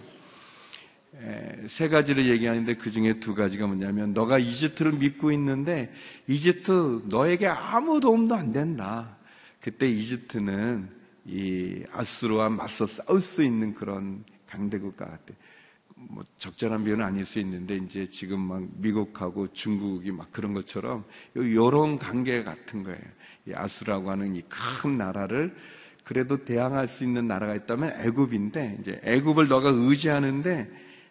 세 1.68 1.88
가지를 1.88 2.28
얘기하는데 2.28 2.74
그 2.74 2.90
중에 2.90 3.20
두 3.20 3.34
가지가 3.34 3.66
뭐냐면 3.66 4.12
너가 4.12 4.38
이집트를 4.38 4.92
믿고 4.92 5.32
있는데 5.32 5.92
이집트 6.26 7.04
너에게 7.06 7.46
아무 7.46 8.00
도움도 8.00 8.34
안 8.34 8.52
된다. 8.52 9.16
그때 9.60 9.88
이집트는 9.88 10.88
이 11.26 11.82
아수르와 11.92 12.50
맞서 12.50 12.84
싸울 12.84 13.20
수 13.20 13.42
있는 13.42 13.72
그런 13.74 14.24
강대국과 14.46 15.06
같아. 15.06 15.34
뭐 16.08 16.24
적절한 16.38 16.84
비유는 16.84 17.04
아닐 17.04 17.24
수 17.24 17.38
있는데 17.40 17.76
이제 17.76 18.06
지금 18.06 18.40
막 18.40 18.62
미국하고 18.76 19.48
중국이 19.52 20.10
막 20.12 20.30
그런 20.32 20.54
것처럼 20.54 21.04
요런 21.36 21.98
관계 21.98 22.42
같은 22.44 22.82
거예요. 22.82 23.00
이 23.46 23.52
아수라고 23.54 24.10
하는 24.10 24.36
이 24.36 24.42
큰 24.48 24.96
나라를 24.98 25.54
그래도 26.04 26.44
대항할 26.44 26.86
수 26.86 27.04
있는 27.04 27.26
나라가 27.26 27.54
있다면 27.54 28.00
애굽인데 28.00 28.78
이제 28.80 29.00
애굽을 29.04 29.48
너가 29.48 29.70
의지하는데 29.70 30.70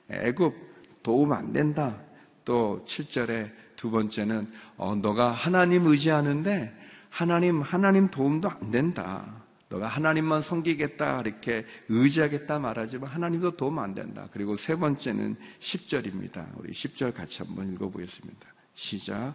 애굽 0.09 0.53
도움 1.01 1.33
안 1.33 1.51
된다. 1.51 1.99
또 2.45 2.83
7절에 2.87 3.51
두 3.75 3.89
번째는 3.91 4.51
어, 4.77 4.95
너가 4.95 5.31
하나님 5.31 5.87
의지하는데 5.87 6.73
하나님 7.09 7.61
하나님 7.61 8.07
도움도 8.07 8.49
안 8.49 8.71
된다. 8.71 9.42
너가 9.73 9.87
하나님만 9.87 10.43
섬기겠다 10.43 11.21
이렇게 11.21 11.65
의지하겠다 11.89 12.59
말하지만 12.59 13.09
하나님도 13.09 13.57
도움 13.57 13.79
안 13.79 13.95
된다. 13.95 14.27
그리고 14.31 14.55
세 14.55 14.75
번째는 14.75 15.35
10절입니다. 15.59 16.45
우리 16.57 16.71
10절 16.73 17.11
같이 17.11 17.39
한번 17.41 17.73
읽어보겠습니다. 17.73 18.53
시작. 18.75 19.33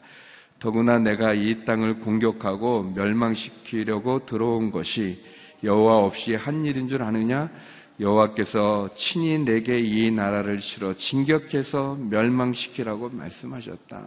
더구나 0.60 1.00
내가 1.00 1.34
이 1.34 1.64
땅을 1.64 1.98
공격하고 1.98 2.84
멸망시키려고 2.94 4.26
들어온 4.26 4.70
것이 4.70 5.20
여호와 5.64 5.98
없이 5.98 6.36
한 6.36 6.64
일인 6.64 6.86
줄 6.86 7.02
아느냐? 7.02 7.50
여호와께서 7.98 8.94
친히 8.94 9.38
내게 9.40 9.80
이 9.80 10.12
나라를 10.12 10.60
실어 10.60 10.94
진격해서 10.94 11.96
멸망시키라고 11.96 13.08
말씀하셨다. 13.08 14.06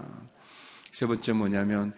세 0.93 1.05
번째 1.05 1.33
뭐냐면 1.33 1.93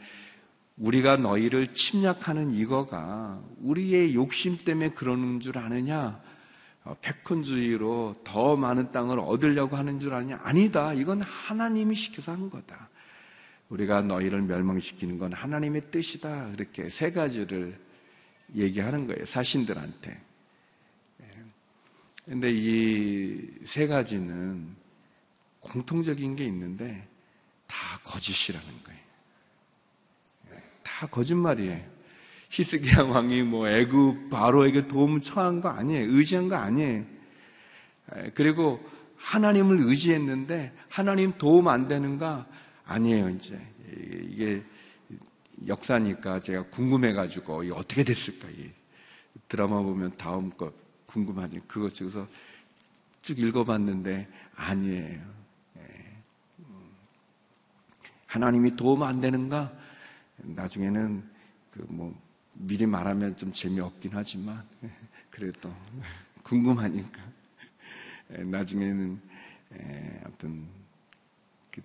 우리가 0.77 1.17
너희를 1.17 1.67
침략하는 1.67 2.53
이거가 2.55 3.41
우리의 3.59 4.15
욕심 4.15 4.57
때문에 4.57 4.89
그러는 4.89 5.39
줄 5.39 5.57
아느냐? 5.57 6.21
어, 6.83 6.97
백헌주의로 7.01 8.15
더 8.23 8.57
많은 8.57 8.91
땅을 8.91 9.19
얻으려고 9.19 9.77
하는 9.77 9.99
줄 9.99 10.13
아느냐? 10.13 10.39
아니다. 10.43 10.93
이건 10.93 11.21
하나님이 11.21 11.95
시켜서 11.95 12.31
한 12.31 12.49
거다. 12.49 12.89
우리가 13.69 14.01
너희를 14.01 14.41
멸망시키는 14.41 15.17
건 15.17 15.31
하나님의 15.33 15.91
뜻이다. 15.91 16.49
그렇게 16.49 16.89
세 16.89 17.11
가지를 17.11 17.79
얘기하는 18.55 19.07
거예요. 19.07 19.25
사신들한테. 19.25 20.21
근데 22.25 22.51
이 22.51 23.63
세 23.65 23.87
가지는 23.87 24.75
공통적인 25.59 26.35
게 26.35 26.45
있는데 26.45 27.07
다 27.67 27.99
거짓이라는 28.03 28.67
거예요. 28.83 28.99
다 30.93 31.07
거짓말이에요. 31.07 31.83
히스기야 32.51 33.03
왕이 33.05 33.41
뭐 33.43 33.67
애굽 33.67 34.29
바로에게 34.29 34.87
도움 34.87 35.19
청한 35.19 35.59
거 35.59 35.69
아니에요. 35.69 36.11
의지한 36.11 36.49
거 36.49 36.55
아니에요. 36.55 37.03
그리고 38.35 38.79
하나님을 39.17 39.79
의지했는데 39.79 40.71
하나님 40.89 41.31
도움 41.31 41.67
안 41.67 41.87
되는가 41.87 42.45
아니에요. 42.85 43.29
이제 43.31 43.59
이게 44.29 44.63
역사니까 45.65 46.41
제가 46.41 46.63
궁금해가지고 46.69 47.63
어떻게 47.73 48.03
됐을까 48.03 48.47
드라마 49.47 49.81
보면 49.81 50.15
다음 50.17 50.51
거 50.51 50.71
궁금하지. 51.07 51.61
그거 51.67 51.89
찍어서 51.89 52.27
쭉 53.23 53.39
읽어봤는데 53.39 54.27
아니에요. 54.55 55.21
음. 56.59 56.91
하나님이 58.27 58.75
도움 58.75 59.01
안 59.01 59.21
되는가? 59.21 59.82
나중에는 60.37 61.23
그 61.71 61.85
뭐 61.89 62.13
미리 62.55 62.85
말하면 62.85 63.35
좀 63.35 63.51
재미없긴 63.51 64.11
하지만 64.13 64.63
그래도 65.29 65.73
궁금하니까 66.43 67.21
나중에는 68.29 69.19
아무튼 70.23 70.67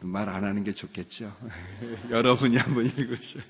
말안 0.03 0.45
하는 0.45 0.63
게 0.63 0.73
좋겠죠. 0.73 1.35
여러분이 2.11 2.57
한번 2.59 2.85
읽으셔. 2.85 3.41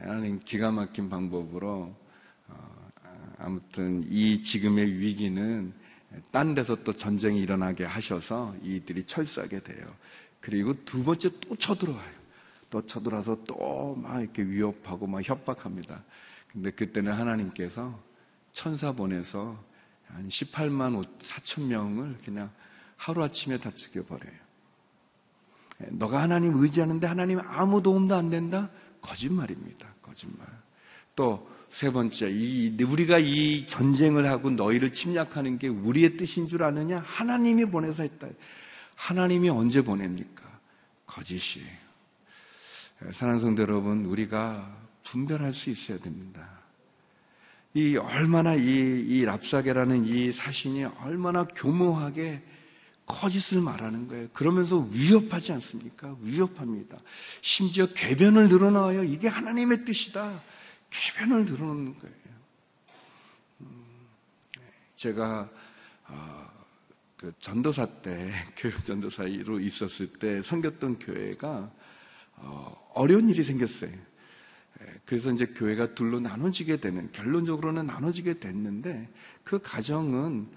하나님 0.00 0.38
기가 0.38 0.70
막힌 0.70 1.08
방법으로 1.08 1.94
어, 2.48 2.90
아무튼 3.38 4.04
이 4.10 4.42
지금의 4.42 4.98
위기는 4.98 5.72
딴 6.30 6.54
데서 6.54 6.82
또 6.84 6.92
전쟁이 6.92 7.40
일어나게 7.40 7.84
하셔서 7.84 8.54
이들이 8.62 9.04
철수하게 9.04 9.60
돼요. 9.60 9.84
그리고 10.40 10.74
두 10.84 11.02
번째 11.04 11.30
또 11.40 11.56
쳐들어와요. 11.56 12.18
또 12.70 12.84
쳐들어와서 12.84 13.44
또 13.46 13.96
막 13.96 14.20
이렇게 14.20 14.42
위협하고 14.42 15.06
막 15.06 15.26
협박합니다. 15.26 16.02
근데 16.48 16.70
그때는 16.70 17.12
하나님께서 17.12 17.98
천사 18.52 18.92
보내서 18.92 19.62
한 20.06 20.26
18만 20.28 21.04
4천 21.18 21.64
명을 21.64 22.18
그냥 22.24 22.50
하루아침에 22.96 23.58
다 23.58 23.70
죽여버려요. 23.70 24.36
너가 25.90 26.22
하나님 26.22 26.54
의지하는데 26.54 27.06
하나님 27.06 27.38
아무 27.40 27.82
도움도 27.82 28.14
안 28.14 28.30
된다? 28.30 28.70
거짓말입니다. 29.00 29.94
거짓말. 30.02 30.46
또 31.14 31.58
세 31.70 31.90
번째, 31.92 32.30
이, 32.30 32.76
우리가 32.82 33.18
이 33.18 33.66
전쟁을 33.68 34.28
하고 34.28 34.50
너희를 34.50 34.92
침략하는 34.92 35.58
게 35.58 35.68
우리의 35.68 36.16
뜻인 36.16 36.48
줄 36.48 36.62
아느냐? 36.62 37.02
하나님이 37.04 37.66
보내서 37.66 38.02
했다. 38.04 38.26
하나님이 38.98 39.48
언제 39.48 39.80
보냅니까? 39.80 40.42
거짓이에요. 41.06 41.70
사랑하는 43.12 43.40
성도 43.40 43.62
여러분, 43.62 44.04
우리가 44.04 44.76
분별할 45.04 45.54
수 45.54 45.70
있어야 45.70 45.98
됩니다. 45.98 46.46
이 47.74 47.96
얼마나 47.96 48.54
이, 48.54 48.60
이 48.60 49.24
랍사게라는 49.24 50.04
이 50.04 50.32
사신이 50.32 50.84
얼마나 50.84 51.44
교묘하게 51.44 52.42
거짓을 53.06 53.62
말하는 53.62 54.08
거예요. 54.08 54.28
그러면서 54.32 54.78
위협하지 54.90 55.52
않습니까? 55.52 56.16
위협합니다. 56.20 56.98
심지어 57.40 57.86
궤변을 57.86 58.48
늘어나요. 58.48 59.04
이게 59.04 59.28
하나님의 59.28 59.84
뜻이다. 59.84 60.42
궤변을 60.90 61.44
늘어놓는 61.44 61.98
거예요. 61.98 62.16
음, 63.60 63.84
제가 64.96 65.48
어, 66.08 66.37
그 67.18 67.32
전도사 67.40 67.84
때 68.00 68.32
교육 68.56 68.84
전도사로 68.84 69.60
있었을 69.60 70.12
때 70.14 70.40
섬겼던 70.40 71.00
교회가 71.00 71.70
어, 72.36 72.90
어려운 72.94 73.28
일이 73.28 73.42
생겼어요. 73.42 73.90
그래서 75.04 75.32
이제 75.32 75.46
교회가 75.46 75.94
둘로 75.94 76.20
나눠지게 76.20 76.76
되는 76.76 77.10
결론적으로는 77.10 77.86
나눠지게 77.86 78.38
됐는데 78.38 79.08
그 79.42 79.58
가정은 79.60 80.48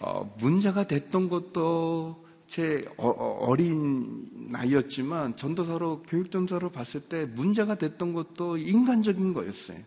어, 0.00 0.34
문제가 0.38 0.86
됐던 0.86 1.28
것도 1.28 2.24
제 2.48 2.88
어, 2.96 3.08
어린 3.08 4.30
나이였지만 4.50 5.36
전도사로 5.36 6.04
교육 6.08 6.30
전사로 6.30 6.70
봤을 6.70 7.00
때 7.00 7.26
문제가 7.26 7.74
됐던 7.74 8.14
것도 8.14 8.56
인간적인 8.56 9.34
거였어요. 9.34 9.78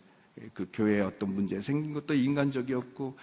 그 0.54 0.70
교회에 0.72 1.02
어떤 1.02 1.34
문제 1.34 1.60
생긴 1.62 1.94
것도 1.94 2.14
인간적이었고 2.14 3.18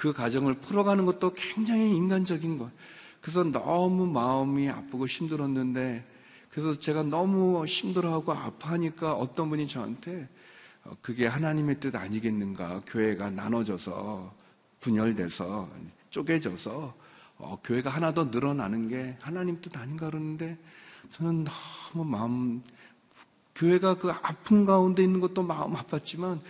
그 0.00 0.14
가정을 0.14 0.54
풀어가는 0.54 1.04
것도 1.04 1.34
굉장히 1.34 1.94
인간적인 1.94 2.56
것. 2.56 2.70
그래서 3.20 3.44
너무 3.44 4.06
마음이 4.06 4.70
아프고 4.70 5.06
힘들었는데 5.06 6.02
그래서 6.48 6.72
제가 6.72 7.02
너무 7.02 7.66
힘들어하고 7.66 8.32
아파하니까 8.32 9.12
어떤 9.12 9.50
분이 9.50 9.68
저한테 9.68 10.26
어, 10.84 10.96
그게 11.02 11.26
하나님의 11.26 11.80
뜻 11.80 11.94
아니겠는가? 11.94 12.80
교회가 12.86 13.28
나눠져서 13.28 14.32
분열돼서 14.80 15.68
쪼개져서 16.08 16.94
어, 17.36 17.58
교회가 17.62 17.90
하나 17.90 18.14
더 18.14 18.24
늘어나는 18.24 18.88
게 18.88 19.18
하나님 19.20 19.60
뜻 19.60 19.76
아닌가 19.76 20.06
그러는데 20.06 20.56
저는 21.10 21.44
너무 21.44 22.08
마음 22.08 22.62
교회가 23.54 23.98
그 23.98 24.10
아픈 24.10 24.64
가운데 24.64 25.02
있는 25.02 25.20
것도 25.20 25.42
마음 25.42 25.74
아팠지만 25.74 26.40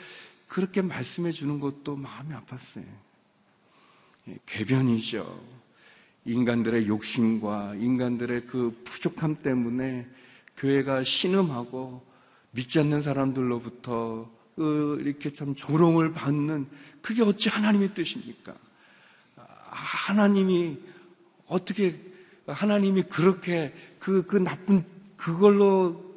그렇게 0.47 0.83
말씀해 0.83 1.33
주는 1.33 1.59
것도 1.59 1.97
마음이 1.97 2.33
아팠어요. 2.33 3.10
예, 4.29 4.39
궤변이죠. 4.47 5.61
인간들의 6.25 6.87
욕심과 6.87 7.77
인간들의 7.77 8.47
그 8.47 8.79
부족함 8.85 9.37
때문에 9.43 10.07
교회가 10.57 11.03
신음하고 11.03 12.07
믿지 12.53 12.79
않는 12.81 13.03
사람들로부터 13.03 14.31
이렇게 15.01 15.33
참 15.33 15.55
조롱을 15.55 16.13
받는 16.13 16.67
그게 17.01 17.23
어찌 17.23 17.49
하나님의 17.49 17.95
뜻입니까? 17.95 18.55
하나님이 19.71 20.79
어떻게 21.47 21.95
하나님이 22.47 23.03
그렇게 23.05 23.73
그, 23.99 24.27
그 24.27 24.37
나쁜 24.37 24.85
그걸로 25.17 26.11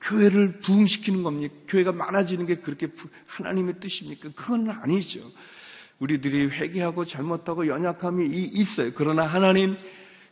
교회를 0.00 0.60
부흥시키는 0.60 1.22
겁니까? 1.22 1.54
교회가 1.68 1.92
많아지는 1.92 2.46
게 2.46 2.56
그렇게 2.56 2.88
하나님의 3.26 3.80
뜻입니까? 3.80 4.30
그건 4.34 4.70
아니죠. 4.70 5.20
우리들이 6.00 6.48
회개하고 6.48 7.04
잘못하고 7.04 7.68
연약함이 7.68 8.26
있어요. 8.52 8.90
그러나 8.94 9.24
하나님 9.24 9.76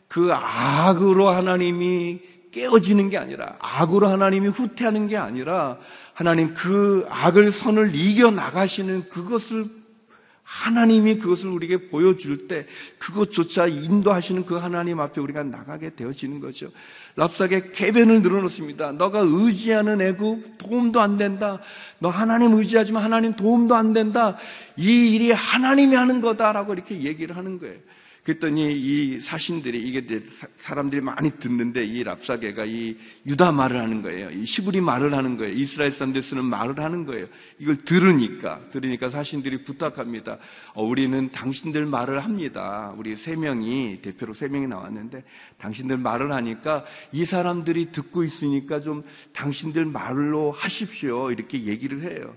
그 0.07 0.33
악으로 0.33 1.29
하나님이 1.29 2.19
깨어지는 2.51 3.09
게 3.09 3.17
아니라 3.17 3.55
악으로 3.59 4.07
하나님이 4.07 4.47
후퇴하는 4.47 5.07
게 5.07 5.17
아니라 5.17 5.77
하나님 6.13 6.55
그 6.55 7.05
악을 7.09 7.51
선을 7.51 7.95
이겨 7.95 8.31
나가시는 8.31 9.09
그것을 9.09 9.65
하나님이 10.49 11.19
그것을 11.19 11.49
우리에게 11.49 11.89
보여줄 11.89 12.47
때 12.47 12.65
그것조차 12.97 13.67
인도하시는 13.67 14.47
그 14.47 14.55
하나님 14.55 14.99
앞에 14.99 15.21
우리가 15.21 15.43
나가게 15.43 15.91
되어지는 15.91 16.39
거죠. 16.39 16.71
랍삭의 17.17 17.71
개변을 17.71 18.23
늘어놓습니다. 18.23 18.93
너가 18.93 19.19
의지하는 19.23 20.01
애굽 20.01 20.57
도움도 20.57 20.99
안 20.99 21.17
된다. 21.17 21.59
너 21.99 22.09
하나님 22.09 22.55
의지하지만 22.55 23.03
하나님 23.03 23.33
도움도 23.33 23.75
안 23.75 23.93
된다. 23.93 24.37
이 24.75 25.13
일이 25.13 25.31
하나님이 25.31 25.93
하는 25.95 26.19
거다라고 26.19 26.73
이렇게 26.73 27.03
얘기를 27.03 27.37
하는 27.37 27.59
거예요. 27.59 27.77
그랬더니 28.23 28.73
이 28.73 29.19
사신들이 29.19 29.79
이게 29.81 30.05
사람들이 30.57 31.01
많이 31.01 31.31
듣는데 31.31 31.83
이 31.85 32.03
랍사게가 32.03 32.65
이 32.65 32.97
유다 33.25 33.51
말을 33.51 33.79
하는 33.79 34.01
거예요. 34.01 34.29
이 34.29 34.45
시브리 34.45 34.81
말을 34.81 35.13
하는 35.13 35.37
거예요. 35.37 35.53
이스라엘 35.53 35.91
사람들 35.91 36.21
쓰는 36.21 36.45
말을 36.45 36.79
하는 36.79 37.05
거예요. 37.05 37.27
이걸 37.59 37.83
들으니까 37.85 38.61
들으니까 38.71 39.09
사신들이 39.09 39.63
부탁합니다. 39.63 40.37
어, 40.73 40.83
우리는 40.83 41.31
당신들 41.31 41.85
말을 41.85 42.19
합니다. 42.19 42.93
우리 42.97 43.15
세 43.15 43.35
명이 43.35 43.99
대표로 44.01 44.33
세 44.33 44.47
명이 44.47 44.67
나왔는데 44.67 45.23
당신들 45.57 45.97
말을 45.97 46.31
하니까 46.33 46.85
이 47.11 47.25
사람들이 47.25 47.91
듣고 47.91 48.23
있으니까 48.23 48.79
좀 48.79 49.03
당신들 49.33 49.85
말로 49.85 50.51
하십시오. 50.51 51.31
이렇게 51.31 51.63
얘기를 51.63 52.03
해요. 52.03 52.35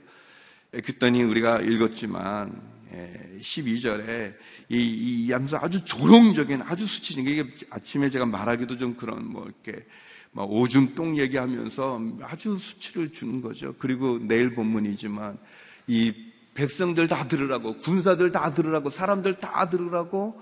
그랬더니 0.71 1.23
우리가 1.23 1.61
읽었지만 1.61 2.73
12절에 3.41 4.35
이, 4.69 4.77
이 4.77 5.31
염소 5.31 5.57
아주 5.57 5.85
조롱적인 5.85 6.63
아주 6.63 6.87
수치적인 6.87 7.33
이게 7.33 7.45
아침에 7.71 8.11
제가 8.11 8.27
말하기도 8.27 8.77
좀 8.77 8.95
그런 8.95 9.31
뭐 9.31 9.45
이렇게 9.45 9.85
막 10.33 10.51
오줌 10.51 10.95
똥 10.95 11.19
얘기하면서 11.19 12.01
아주 12.23 12.57
수치를 12.57 13.13
주는 13.13 13.41
거죠. 13.41 13.75
그리고 13.79 14.19
내일 14.19 14.55
본문이지만 14.55 15.39
이 15.87 16.13
백성들 16.55 17.09
다 17.09 17.29
들으라고 17.29 17.79
군사들 17.79 18.33
다 18.33 18.51
들으라고 18.51 18.91
사람들 18.91 19.35
다 19.35 19.67
들으라고 19.67 20.41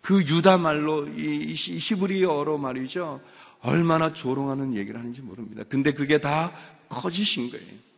그 0.00 0.20
유다 0.20 0.58
말로 0.58 1.06
이 1.08 1.54
시브리어로 1.54 2.58
말이죠. 2.58 3.20
얼마나 3.60 4.12
조롱하는 4.12 4.74
얘기를 4.74 4.98
하는지 4.98 5.22
모릅니다. 5.22 5.62
근데 5.68 5.92
그게 5.92 6.18
다 6.18 6.52
거짓인 6.88 7.50
거예요. 7.50 7.91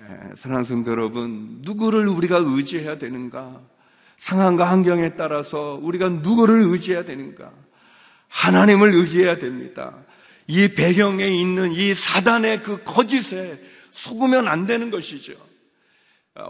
에, 0.00 0.04
사랑하는 0.36 0.64
성도 0.64 0.90
여러분, 0.90 1.58
누구를 1.62 2.08
우리가 2.08 2.38
의지해야 2.38 2.98
되는가? 2.98 3.60
상황과 4.16 4.64
환경에 4.64 5.16
따라서 5.16 5.78
우리가 5.82 6.08
누구를 6.08 6.62
의지해야 6.62 7.04
되는가? 7.04 7.52
하나님을 8.28 8.94
의지해야 8.94 9.38
됩니다. 9.38 9.96
이 10.46 10.68
배경에 10.68 11.26
있는 11.26 11.72
이 11.72 11.94
사단의 11.94 12.62
그 12.62 12.82
거짓에 12.84 13.58
속으면 13.92 14.48
안 14.48 14.66
되는 14.66 14.90
것이죠. 14.90 15.34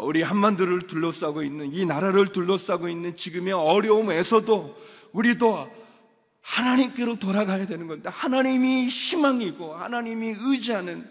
우리 0.00 0.22
한반도를 0.22 0.87
둘러싸고 0.87 1.42
있는 1.42 1.72
이 1.72 1.85
나라를 1.85 2.33
둘러싸고 2.33 2.88
있는 2.88 3.16
지금의 3.16 3.52
어려움에서도 3.52 4.76
우리도 5.12 5.70
하나님께로 6.40 7.16
돌아가야 7.16 7.66
되는 7.66 7.87
건데 7.87 8.09
하나님이 8.11 8.87
희망이고 8.88 9.74
하나님이 9.74 10.37
의지하는 10.40 11.07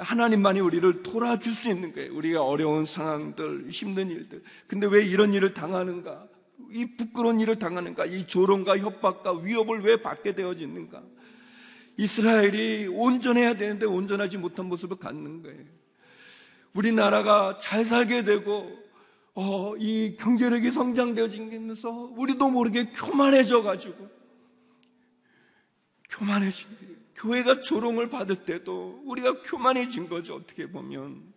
하나님만이 0.00 0.60
우리를 0.60 1.02
돌아줄 1.02 1.52
수 1.52 1.68
있는 1.68 1.92
거예요. 1.92 2.14
우리가 2.14 2.42
어려운 2.44 2.86
상황들, 2.86 3.68
힘든 3.70 4.10
일들. 4.10 4.42
근데 4.66 4.86
왜 4.86 5.04
이런 5.04 5.34
일을 5.34 5.54
당하는가? 5.54 6.26
이 6.72 6.96
부끄러운 6.96 7.40
일을 7.40 7.58
당하는가? 7.58 8.06
이 8.06 8.26
조롱과 8.26 8.78
협박과 8.78 9.38
위협을 9.38 9.82
왜 9.82 9.96
받게 10.00 10.34
되어지는가? 10.34 11.02
이스라엘이 11.96 12.88
온전해야 12.88 13.54
되는데 13.54 13.86
온전하지 13.86 14.38
못한 14.38 14.66
모습을 14.66 14.96
갖는 14.96 15.42
거예요. 15.42 15.64
우리나라가 16.72 17.58
잘 17.58 17.84
살게 17.84 18.24
되고 18.24 18.78
어, 19.34 19.74
이 19.78 20.16
경제력이 20.18 20.70
성장되어지면서 20.70 21.90
우리도 22.16 22.50
모르게 22.50 22.86
교만해져 22.86 23.62
가지고 23.62 24.08
교만해진 26.08 26.68
거예요. 26.78 26.89
교회가 27.20 27.60
조롱을 27.60 28.08
받을 28.08 28.46
때도 28.46 29.02
우리가 29.04 29.42
교만해진 29.42 30.08
거죠. 30.08 30.36
어떻게 30.36 30.70
보면 30.70 31.34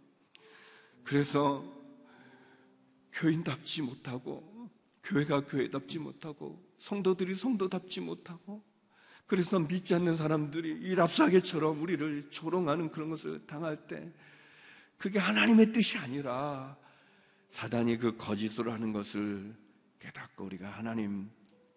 그래서 1.03 1.61
교인답지 3.11 3.81
못하고 3.81 4.69
교회가 5.03 5.41
교회답지 5.41 5.99
못하고 5.99 6.65
성도들이 6.77 7.35
성도답지 7.35 7.99
못하고 7.99 8.63
그래서 9.25 9.59
믿지 9.59 9.93
않는 9.95 10.15
사람들이 10.15 10.69
이 10.69 10.95
랍사계처럼 10.95 11.81
우리를 11.81 12.29
조롱하는 12.29 12.89
그런 12.89 13.09
것을 13.09 13.45
당할 13.45 13.85
때 13.87 14.09
그게 14.97 15.19
하나님의 15.19 15.73
뜻이 15.73 15.97
아니라 15.97 16.77
사단이 17.49 17.97
그 17.97 18.15
거짓으로 18.15 18.71
하는 18.71 18.93
것을 18.93 19.53
깨닫고 19.99 20.45
우리가 20.45 20.69
하나님 20.69 21.29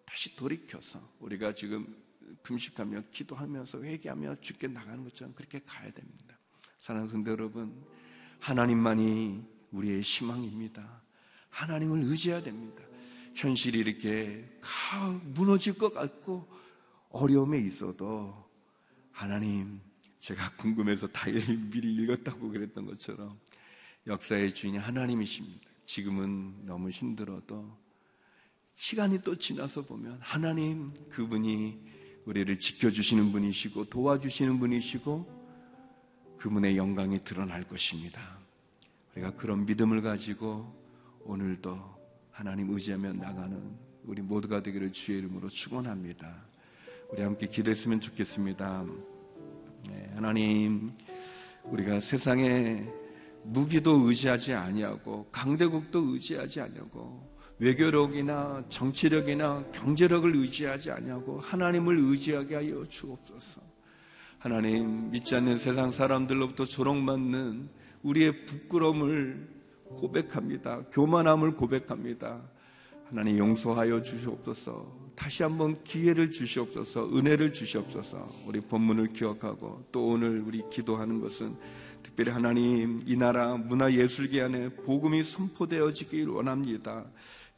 다시 0.05 0.33
돌이켜서 0.37 1.01
우리가 1.19 1.53
지금 1.53 2.06
금식하며 2.43 3.03
기도하면서 3.11 3.83
회개하며 3.83 4.41
죽게 4.41 4.67
나가는 4.67 5.03
것처럼 5.03 5.33
그렇게 5.35 5.59
가야 5.65 5.91
됩니다. 5.91 6.37
사랑하는 6.77 7.11
성도 7.11 7.31
여러분, 7.31 7.85
하나님만이 8.39 9.43
우리의 9.71 10.01
희망입니다. 10.01 11.01
하나님을 11.49 12.03
의지해야 12.03 12.41
됩니다. 12.41 12.83
현실이 13.35 13.77
이렇게 13.79 14.47
무너질 15.35 15.77
것 15.77 15.93
같고 15.93 16.47
어려움에 17.09 17.59
있어도 17.59 18.47
하나님 19.11 19.79
제가 20.19 20.55
궁금해서 20.55 21.07
다 21.07 21.29
미리 21.29 21.93
읽었다고 21.95 22.49
그랬던 22.49 22.85
것처럼 22.85 23.39
역사의 24.07 24.53
주인이 24.53 24.77
하나님이십니다. 24.77 25.67
지금은 25.85 26.65
너무 26.65 26.89
힘들어도 26.89 27.77
시간이 28.75 29.21
또 29.21 29.35
지나서 29.35 29.83
보면 29.83 30.19
하나님 30.21 30.89
그분이 31.09 31.96
우리를 32.27 32.59
지켜주시는 32.59 33.31
분이시고 33.31 33.85
도와주시는 33.85 34.59
분이시고 34.59 35.37
그분의 36.37 36.75
영광이 36.75 37.23
드러날 37.23 37.63
것입니다. 37.63 38.21
우리가 39.13 39.31
그런 39.35 39.65
믿음을 39.65 40.01
가지고 40.01 40.75
오늘도 41.23 41.79
하나님 42.31 42.69
의지하며 42.69 43.13
나가는 43.13 43.57
우리 44.03 44.21
모두가 44.21 44.61
되기를 44.61 44.91
주의 44.91 45.19
이름으로 45.19 45.47
축원합니다. 45.47 46.35
우리 47.11 47.21
함께 47.21 47.47
기도했으면 47.47 48.01
좋겠습니다. 48.01 48.85
네, 49.89 50.11
하나님, 50.15 50.91
우리가 51.63 52.01
세상에 52.01 52.85
무기도 53.43 54.01
의지하지 54.01 54.53
아니하고 54.53 55.29
강대국도 55.31 56.13
의지하지 56.13 56.59
아니하고 56.59 57.36
외교력이나 57.59 58.63
정치력이나 58.69 59.65
경제력을 59.71 60.35
의지하지 60.35 60.91
아니하고 60.91 61.39
하나님을 61.39 61.97
의지하게 61.97 62.55
하여 62.55 62.85
주옵소서. 62.87 63.61
하나님 64.39 65.09
믿지 65.09 65.35
않는 65.35 65.57
세상 65.57 65.89
사람들로부터 65.89 66.65
조롱받는 66.65 67.69
우리의 68.03 68.45
부끄러움을 68.45 69.49
고백합니다. 69.85 70.83
교만함을 70.91 71.55
고백합니다. 71.55 72.41
하나님 73.09 73.37
용서하여 73.37 74.03
주시옵소서. 74.03 75.07
다시 75.15 75.41
한번 75.41 75.83
기회를 75.83 76.31
주시옵소서, 76.31 77.17
은혜를 77.17 77.53
주시옵소서. 77.53 78.29
우리 78.45 78.59
본문을 78.59 79.07
기억하고 79.07 79.85
또 79.91 80.09
오늘 80.09 80.43
우리 80.45 80.61
기도하는 80.69 81.19
것은 81.19 81.55
특별히 82.03 82.31
하나님 82.31 83.01
이 83.05 83.15
나라 83.15 83.57
문화예술계 83.57 84.41
안에 84.41 84.69
복음이 84.69 85.23
선포되어지길 85.23 86.29
원합니다. 86.29 87.05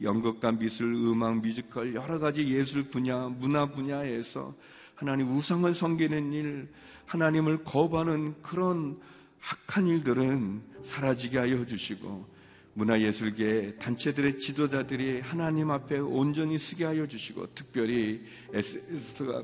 연극과 0.02 0.52
미술, 0.54 0.94
음악, 0.94 1.42
뮤지컬 1.42 1.94
여러 1.94 2.20
가지 2.20 2.48
예술 2.48 2.84
분야, 2.84 3.28
문화 3.28 3.66
분야에서 3.66 4.56
하나님 4.96 5.30
우상을 5.30 5.74
섬기는 5.74 6.34
일, 6.34 6.70
하나님을 7.06 7.64
거부하는 7.64 8.42
그런 8.42 9.00
악한 9.42 9.88
일들은 9.88 10.62
사라지게 10.84 11.38
하여 11.38 11.66
주시고 11.66 12.28
문화예술계 12.74 13.76
단체들의 13.80 14.40
지도자들이 14.40 15.22
하나님 15.22 15.72
앞에 15.72 15.98
온전히 16.00 16.58
쓰게 16.58 16.86
하여 16.86 17.08
주시고 17.08 17.54
특별히 17.56 18.22
SS가 18.54 19.44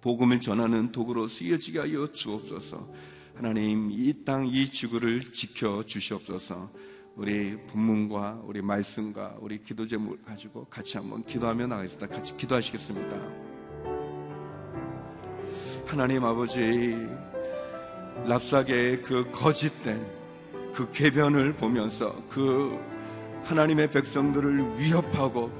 복음을 0.00 0.40
전하는 0.40 0.90
도구로 0.92 1.28
쓰여지게 1.28 1.78
하여 1.78 2.10
주옵소서. 2.12 2.92
하나님 3.34 3.90
이 3.90 4.24
땅 4.24 4.46
이 4.46 4.70
지구를 4.70 5.20
지켜 5.20 5.82
주시옵소서 5.82 6.70
우리 7.16 7.56
본문과 7.56 8.42
우리 8.44 8.60
말씀과 8.60 9.36
우리 9.38 9.62
기도 9.62 9.86
제목을 9.86 10.18
가지고 10.22 10.64
같이 10.64 10.96
한번 10.96 11.22
기도하며 11.24 11.68
나가겠습니다. 11.68 12.08
같이 12.08 12.36
기도하시겠습니다. 12.36 13.16
하나님 15.86 16.24
아버지 16.24 16.96
랍사계의 18.26 19.02
그 19.02 19.30
거짓된 19.30 20.04
그 20.74 20.90
궤변을 20.90 21.54
보면서 21.54 22.20
그 22.28 22.76
하나님의 23.44 23.90
백성들을 23.90 24.80
위협하고 24.80 25.52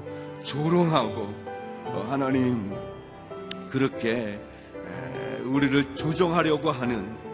조롱하고 0.43 1.21
어, 1.85 2.07
하나님 2.09 2.73
그렇게 3.69 4.39
우리를 5.45 5.95
조종하려고 5.95 6.71
하는 6.71 7.05
아, 7.05 7.24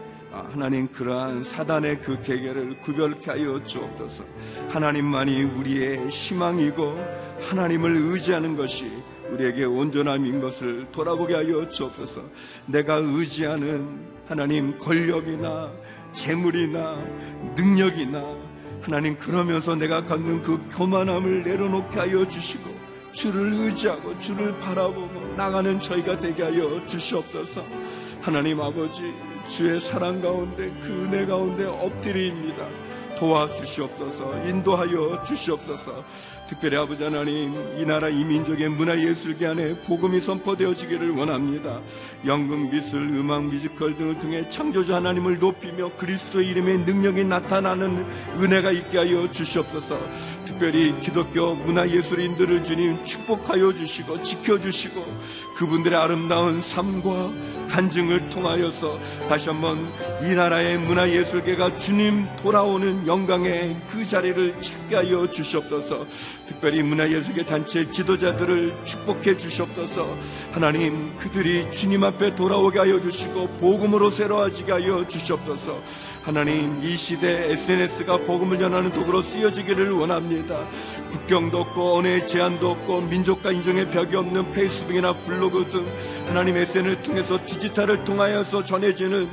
하나님 0.50 0.88
그러한 0.88 1.44
사단의 1.44 2.00
그 2.00 2.20
계계를 2.22 2.80
구별케 2.80 3.30
하여 3.30 3.62
주옵소서. 3.64 4.24
하나님만이 4.70 5.42
우리의 5.42 6.08
희망이고 6.08 6.98
하나님을 7.50 7.96
의지하는 7.96 8.56
것이 8.56 8.90
우리에게 9.30 9.64
온전함인 9.64 10.40
것을 10.40 10.86
돌아보게 10.92 11.34
하여 11.34 11.68
주옵소서. 11.68 12.22
내가 12.66 12.96
의지하는 12.96 14.00
하나님 14.26 14.78
권력이나 14.78 15.70
재물이나 16.12 17.02
능력이나 17.56 18.22
하나님 18.82 19.16
그러면서 19.16 19.74
내가 19.74 20.04
갖는 20.04 20.42
그 20.42 20.60
교만함을 20.70 21.44
내려놓게 21.44 21.98
하여 21.98 22.28
주시고 22.28 22.70
주를 23.12 23.52
의지하고 23.52 24.18
주를 24.18 24.58
바라보고 24.58 25.34
나가는 25.36 25.80
저희가 25.80 26.18
되게 26.18 26.42
하여 26.42 26.84
주시옵소서 26.86 27.64
하나님 28.20 28.60
아버지 28.60 29.12
주의 29.48 29.80
사랑 29.80 30.20
가운데 30.20 30.70
그 30.80 31.04
은혜 31.04 31.26
가운데 31.26 31.64
엎드립니다. 31.64 32.66
도와주시옵소서 33.18 34.48
인도하여 34.48 35.22
주시옵소서 35.22 36.04
특별히 36.52 36.76
아버지 36.76 37.02
하나님 37.02 37.78
이 37.78 37.84
나라 37.86 38.10
이민족의 38.10 38.68
문화예술계 38.68 39.46
안에 39.46 39.74
복음이 39.86 40.20
선포되어지기를 40.20 41.12
원합니다. 41.12 41.80
연극 42.26 42.70
미술 42.70 43.00
음악 43.00 43.44
뮤지컬 43.44 43.96
등을 43.96 44.18
통해 44.18 44.48
창조주 44.50 44.94
하나님을 44.94 45.38
높이며 45.38 45.92
그리스도의 45.96 46.48
이름의 46.48 46.80
능력이 46.80 47.24
나타나는 47.24 48.04
은혜가 48.38 48.70
있게 48.70 48.98
하여 48.98 49.30
주시옵소서. 49.30 49.98
특별히 50.44 51.00
기독교 51.00 51.54
문화예술인들을 51.54 52.64
주님 52.64 53.02
축복하여 53.06 53.72
주시고 53.72 54.22
지켜주시고 54.22 55.02
그분들의 55.56 55.98
아름다운 55.98 56.60
삶과 56.60 57.32
간증을 57.70 58.28
통하여서 58.28 58.98
다시 59.28 59.48
한번 59.48 59.78
이 60.22 60.34
나라의 60.34 60.78
문화예술계가 60.78 61.78
주님 61.78 62.26
돌아오는 62.36 63.06
영광의 63.06 63.80
그 63.88 64.06
자리를 64.06 64.60
찾게 64.60 64.96
하여 64.96 65.30
주시옵소서 65.30 66.06
특별히 66.46 66.82
문화예술계 66.82 67.44
단체 67.44 67.90
지도자들을 67.90 68.84
축복해 68.84 69.36
주시옵소서 69.36 70.16
하나님 70.52 71.16
그들이 71.16 71.70
주님 71.70 72.04
앞에 72.04 72.34
돌아오게 72.34 72.78
하여 72.78 73.00
주시고 73.00 73.48
복음으로 73.58 74.10
새로워지게 74.10 74.72
하여 74.72 75.06
주시옵소서 75.06 75.80
하나님 76.22 76.80
이 76.82 76.96
시대 76.96 77.50
SNS가 77.50 78.18
복음을 78.18 78.56
전하는 78.56 78.92
도구로 78.92 79.22
쓰여지기를 79.22 79.90
원합니다. 79.90 80.68
국경도 81.10 81.58
없고 81.58 81.96
언어의 81.96 82.28
제한도 82.28 82.70
없고 82.70 83.00
민족과 83.02 83.50
인종의 83.50 83.90
벽이 83.90 84.14
없는 84.14 84.52
페이스북이나 84.52 85.14
블로그 85.14 85.68
등 85.72 85.84
하나님 86.28 86.56
SNS를 86.56 87.02
통해서 87.02 87.38
디지털을 87.44 88.04
통하여서 88.04 88.64
전해지는 88.64 89.28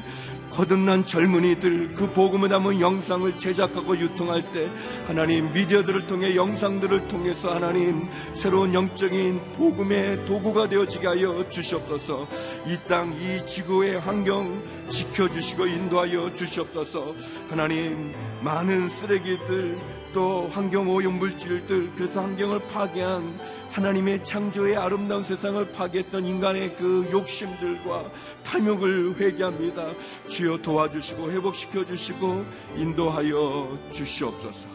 거듭난 0.51 1.05
젊은이들 1.05 1.93
그 1.95 2.11
복음을 2.11 2.49
담은 2.49 2.81
영상을 2.81 3.37
제작하고 3.39 3.97
유통할 3.97 4.51
때 4.51 4.69
하나님 5.05 5.51
미디어들을 5.53 6.07
통해 6.07 6.35
영상들을 6.35 7.07
통해서 7.07 7.53
하나님 7.53 8.07
새로운 8.35 8.73
영적인 8.73 9.53
복음의 9.53 10.25
도구가 10.25 10.69
되어지게 10.69 11.07
하여 11.07 11.49
주시옵소서. 11.49 12.27
이 12.67 12.77
땅 12.87 13.11
이 13.13 13.45
지구의 13.45 13.99
환경 13.99 14.61
지켜주시고 14.89 15.67
인도하여 15.67 16.33
주시옵소서. 16.33 17.13
하나님 17.49 18.13
많은 18.41 18.89
쓰레기들 18.89 19.77
또 20.11 20.47
환경 20.47 20.89
오염 20.89 21.19
물질들 21.19 21.91
그래서 21.95 22.23
환경을 22.23 22.67
파괴한 22.67 23.39
하나님의 23.71 24.25
창조의 24.25 24.75
아름다운 24.75 25.23
세상을 25.23 25.71
파괴했던 25.71 26.25
인간의 26.25 26.75
그 26.75 27.07
욕심들과 27.11 28.11
탐욕을 28.43 29.15
회개합니다. 29.17 29.93
주여 30.27 30.61
도와주시고 30.61 31.31
회복시켜 31.31 31.85
주시고 31.85 32.43
인도하여 32.75 33.77
주시옵소서. 33.91 34.67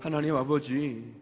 하나님 0.00 0.36
아버지 0.36 1.14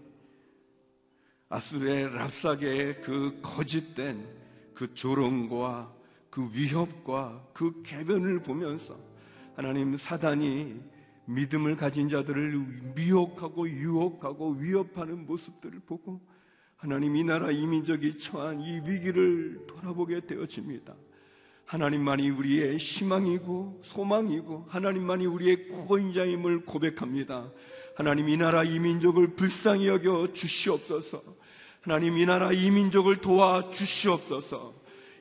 아수르의 1.49 2.15
랍사계의 2.15 3.01
그 3.01 3.39
거짓된 3.43 4.27
그 4.75 4.93
조롱과 4.93 5.95
그 6.29 6.51
위협과 6.53 7.47
그 7.53 7.83
개변을 7.83 8.41
보면서 8.41 8.99
하나님 9.55 9.97
사단이 9.97 10.96
믿음을 11.27 11.77
가진 11.77 12.09
자들을 12.09 12.93
미혹하고 12.95 13.69
유혹하고 13.69 14.53
위협하는 14.55 15.27
모습들을 15.27 15.81
보고 15.87 16.21
하나님 16.77 17.17
이 17.17 17.25
나라 17.25 17.51
이민족이 17.51 18.19
처한 18.19 18.61
이 18.61 18.81
위기를 18.87 19.67
돌아보게 19.67 20.27
되어집니다. 20.27 20.95
하나님만이 21.65 22.31
우리의 22.31 22.77
희망이고 22.79 23.81
소망이고 23.83 24.67
하나님만이 24.69 25.27
우리의 25.27 25.69
구원자임을 25.69 26.65
고백합니다. 26.65 27.51
하나님 27.97 28.29
이 28.29 28.37
나라 28.37 28.63
이민족을 28.63 29.35
불쌍히 29.35 29.89
여겨 29.89 30.33
주시옵소서. 30.33 31.23
하나님 31.81 32.19
이 32.19 32.27
나라 32.27 32.53
이민족을 32.53 33.17
도와 33.17 33.71
주시옵소서. 33.71 34.75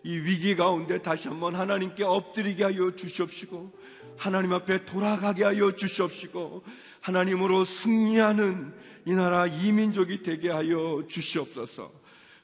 이 0.04 0.20
위기 0.20 0.56
가운데 0.56 1.02
다시 1.02 1.28
한번 1.30 1.56
하나님께 1.56 2.04
엎드리게 2.04 2.63
하여 2.63 2.96
주시옵시고 2.96 3.72
하나님 4.17 4.54
앞에 4.54 4.86
돌아가게 4.86 5.43
하여 5.43 5.75
주시옵시고 5.75 6.63
하나님으로 7.01 7.65
승리하는 7.65 8.73
이 9.06 9.13
나라 9.13 9.45
이민족이 9.45 10.23
되게 10.23 10.49
하여 10.49 11.04
주시옵소서. 11.08 11.91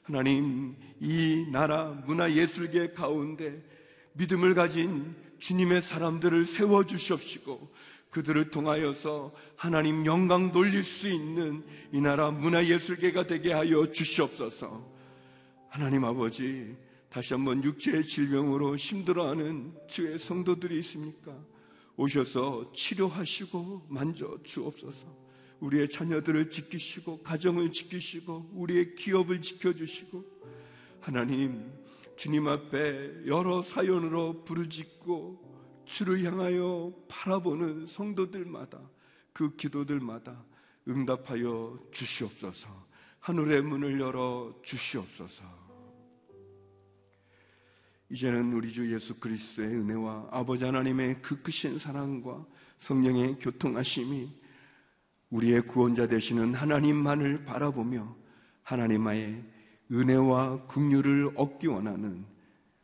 하나님 0.04 0.76
이 1.00 1.46
나라 1.50 1.86
문화 2.06 2.32
예술계 2.32 2.92
가운데 2.92 3.62
믿음을 4.14 4.54
가진 4.54 5.14
주님의 5.38 5.82
사람들을 5.82 6.44
세워 6.44 6.84
주시옵시고 6.84 7.72
그들을 8.10 8.50
통하여서 8.50 9.32
하나님 9.56 10.04
영광 10.04 10.52
돌릴 10.52 10.84
수 10.84 11.08
있는 11.08 11.64
이 11.92 12.00
나라 12.00 12.30
문화 12.30 12.64
예술계가 12.64 13.26
되게 13.26 13.52
하여 13.52 13.90
주시옵소서. 13.90 14.86
하나님 15.70 16.04
아버지 16.04 16.76
다시 17.08 17.34
한번 17.34 17.64
육체의 17.64 18.06
질병으로 18.06 18.76
힘들어하는 18.76 19.74
주의 19.88 20.18
성도들이 20.18 20.78
있습니까? 20.80 21.32
오셔서 21.96 22.72
치료하시고 22.72 23.86
만져 23.88 24.38
주옵소서. 24.42 25.22
우리의 25.60 25.88
자녀들을 25.88 26.50
지키시고 26.50 27.22
가정을 27.22 27.72
지키시고 27.72 28.50
우리의 28.54 28.94
기업을 28.94 29.40
지켜주시고 29.40 30.24
하나님 31.00 31.72
주님 32.16 32.48
앞에 32.48 33.26
여러 33.26 33.62
사연으로 33.62 34.44
부르짖고 34.44 35.84
주를 35.84 36.24
향하여 36.24 36.92
바라보는 37.08 37.86
성도들마다 37.86 38.80
그 39.32 39.56
기도들마다 39.56 40.44
응답하여 40.88 41.78
주시옵소서. 41.90 42.68
하늘의 43.20 43.62
문을 43.62 44.00
열어 44.00 44.52
주시옵소서. 44.62 45.61
이제는 48.12 48.52
우리 48.52 48.70
주 48.70 48.92
예수 48.92 49.14
그리스도의 49.14 49.68
은혜와 49.70 50.28
아버지 50.30 50.66
하나님의 50.66 51.22
그 51.22 51.40
크신 51.40 51.78
사랑과 51.78 52.44
성령의 52.80 53.38
교통하심이 53.38 54.28
우리의 55.30 55.62
구원자 55.62 56.06
되시는 56.06 56.52
하나님만을 56.52 57.46
바라보며 57.46 58.14
하나님의 58.64 59.42
은혜와 59.90 60.66
국류를 60.66 61.30
얻기 61.36 61.68
원하는 61.68 62.26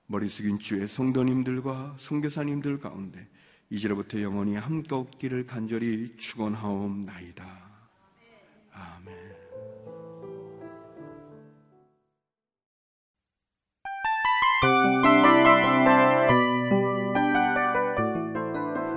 머리 0.07 0.31
숙인 0.31 0.59
주의 0.59 0.89
성도님들과 0.89 1.97
성교사님들 1.99 2.79
가운데 2.79 3.29
이제로부터 3.69 4.23
영원히 4.23 4.57
함께 4.57 4.95
없기를 4.95 5.47
간절히 5.47 6.17
축원하옵나이다. 6.17 7.68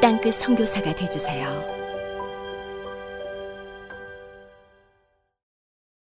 땅끝 0.00 0.34
성교사가 0.36 0.94
되주세요 0.94 1.79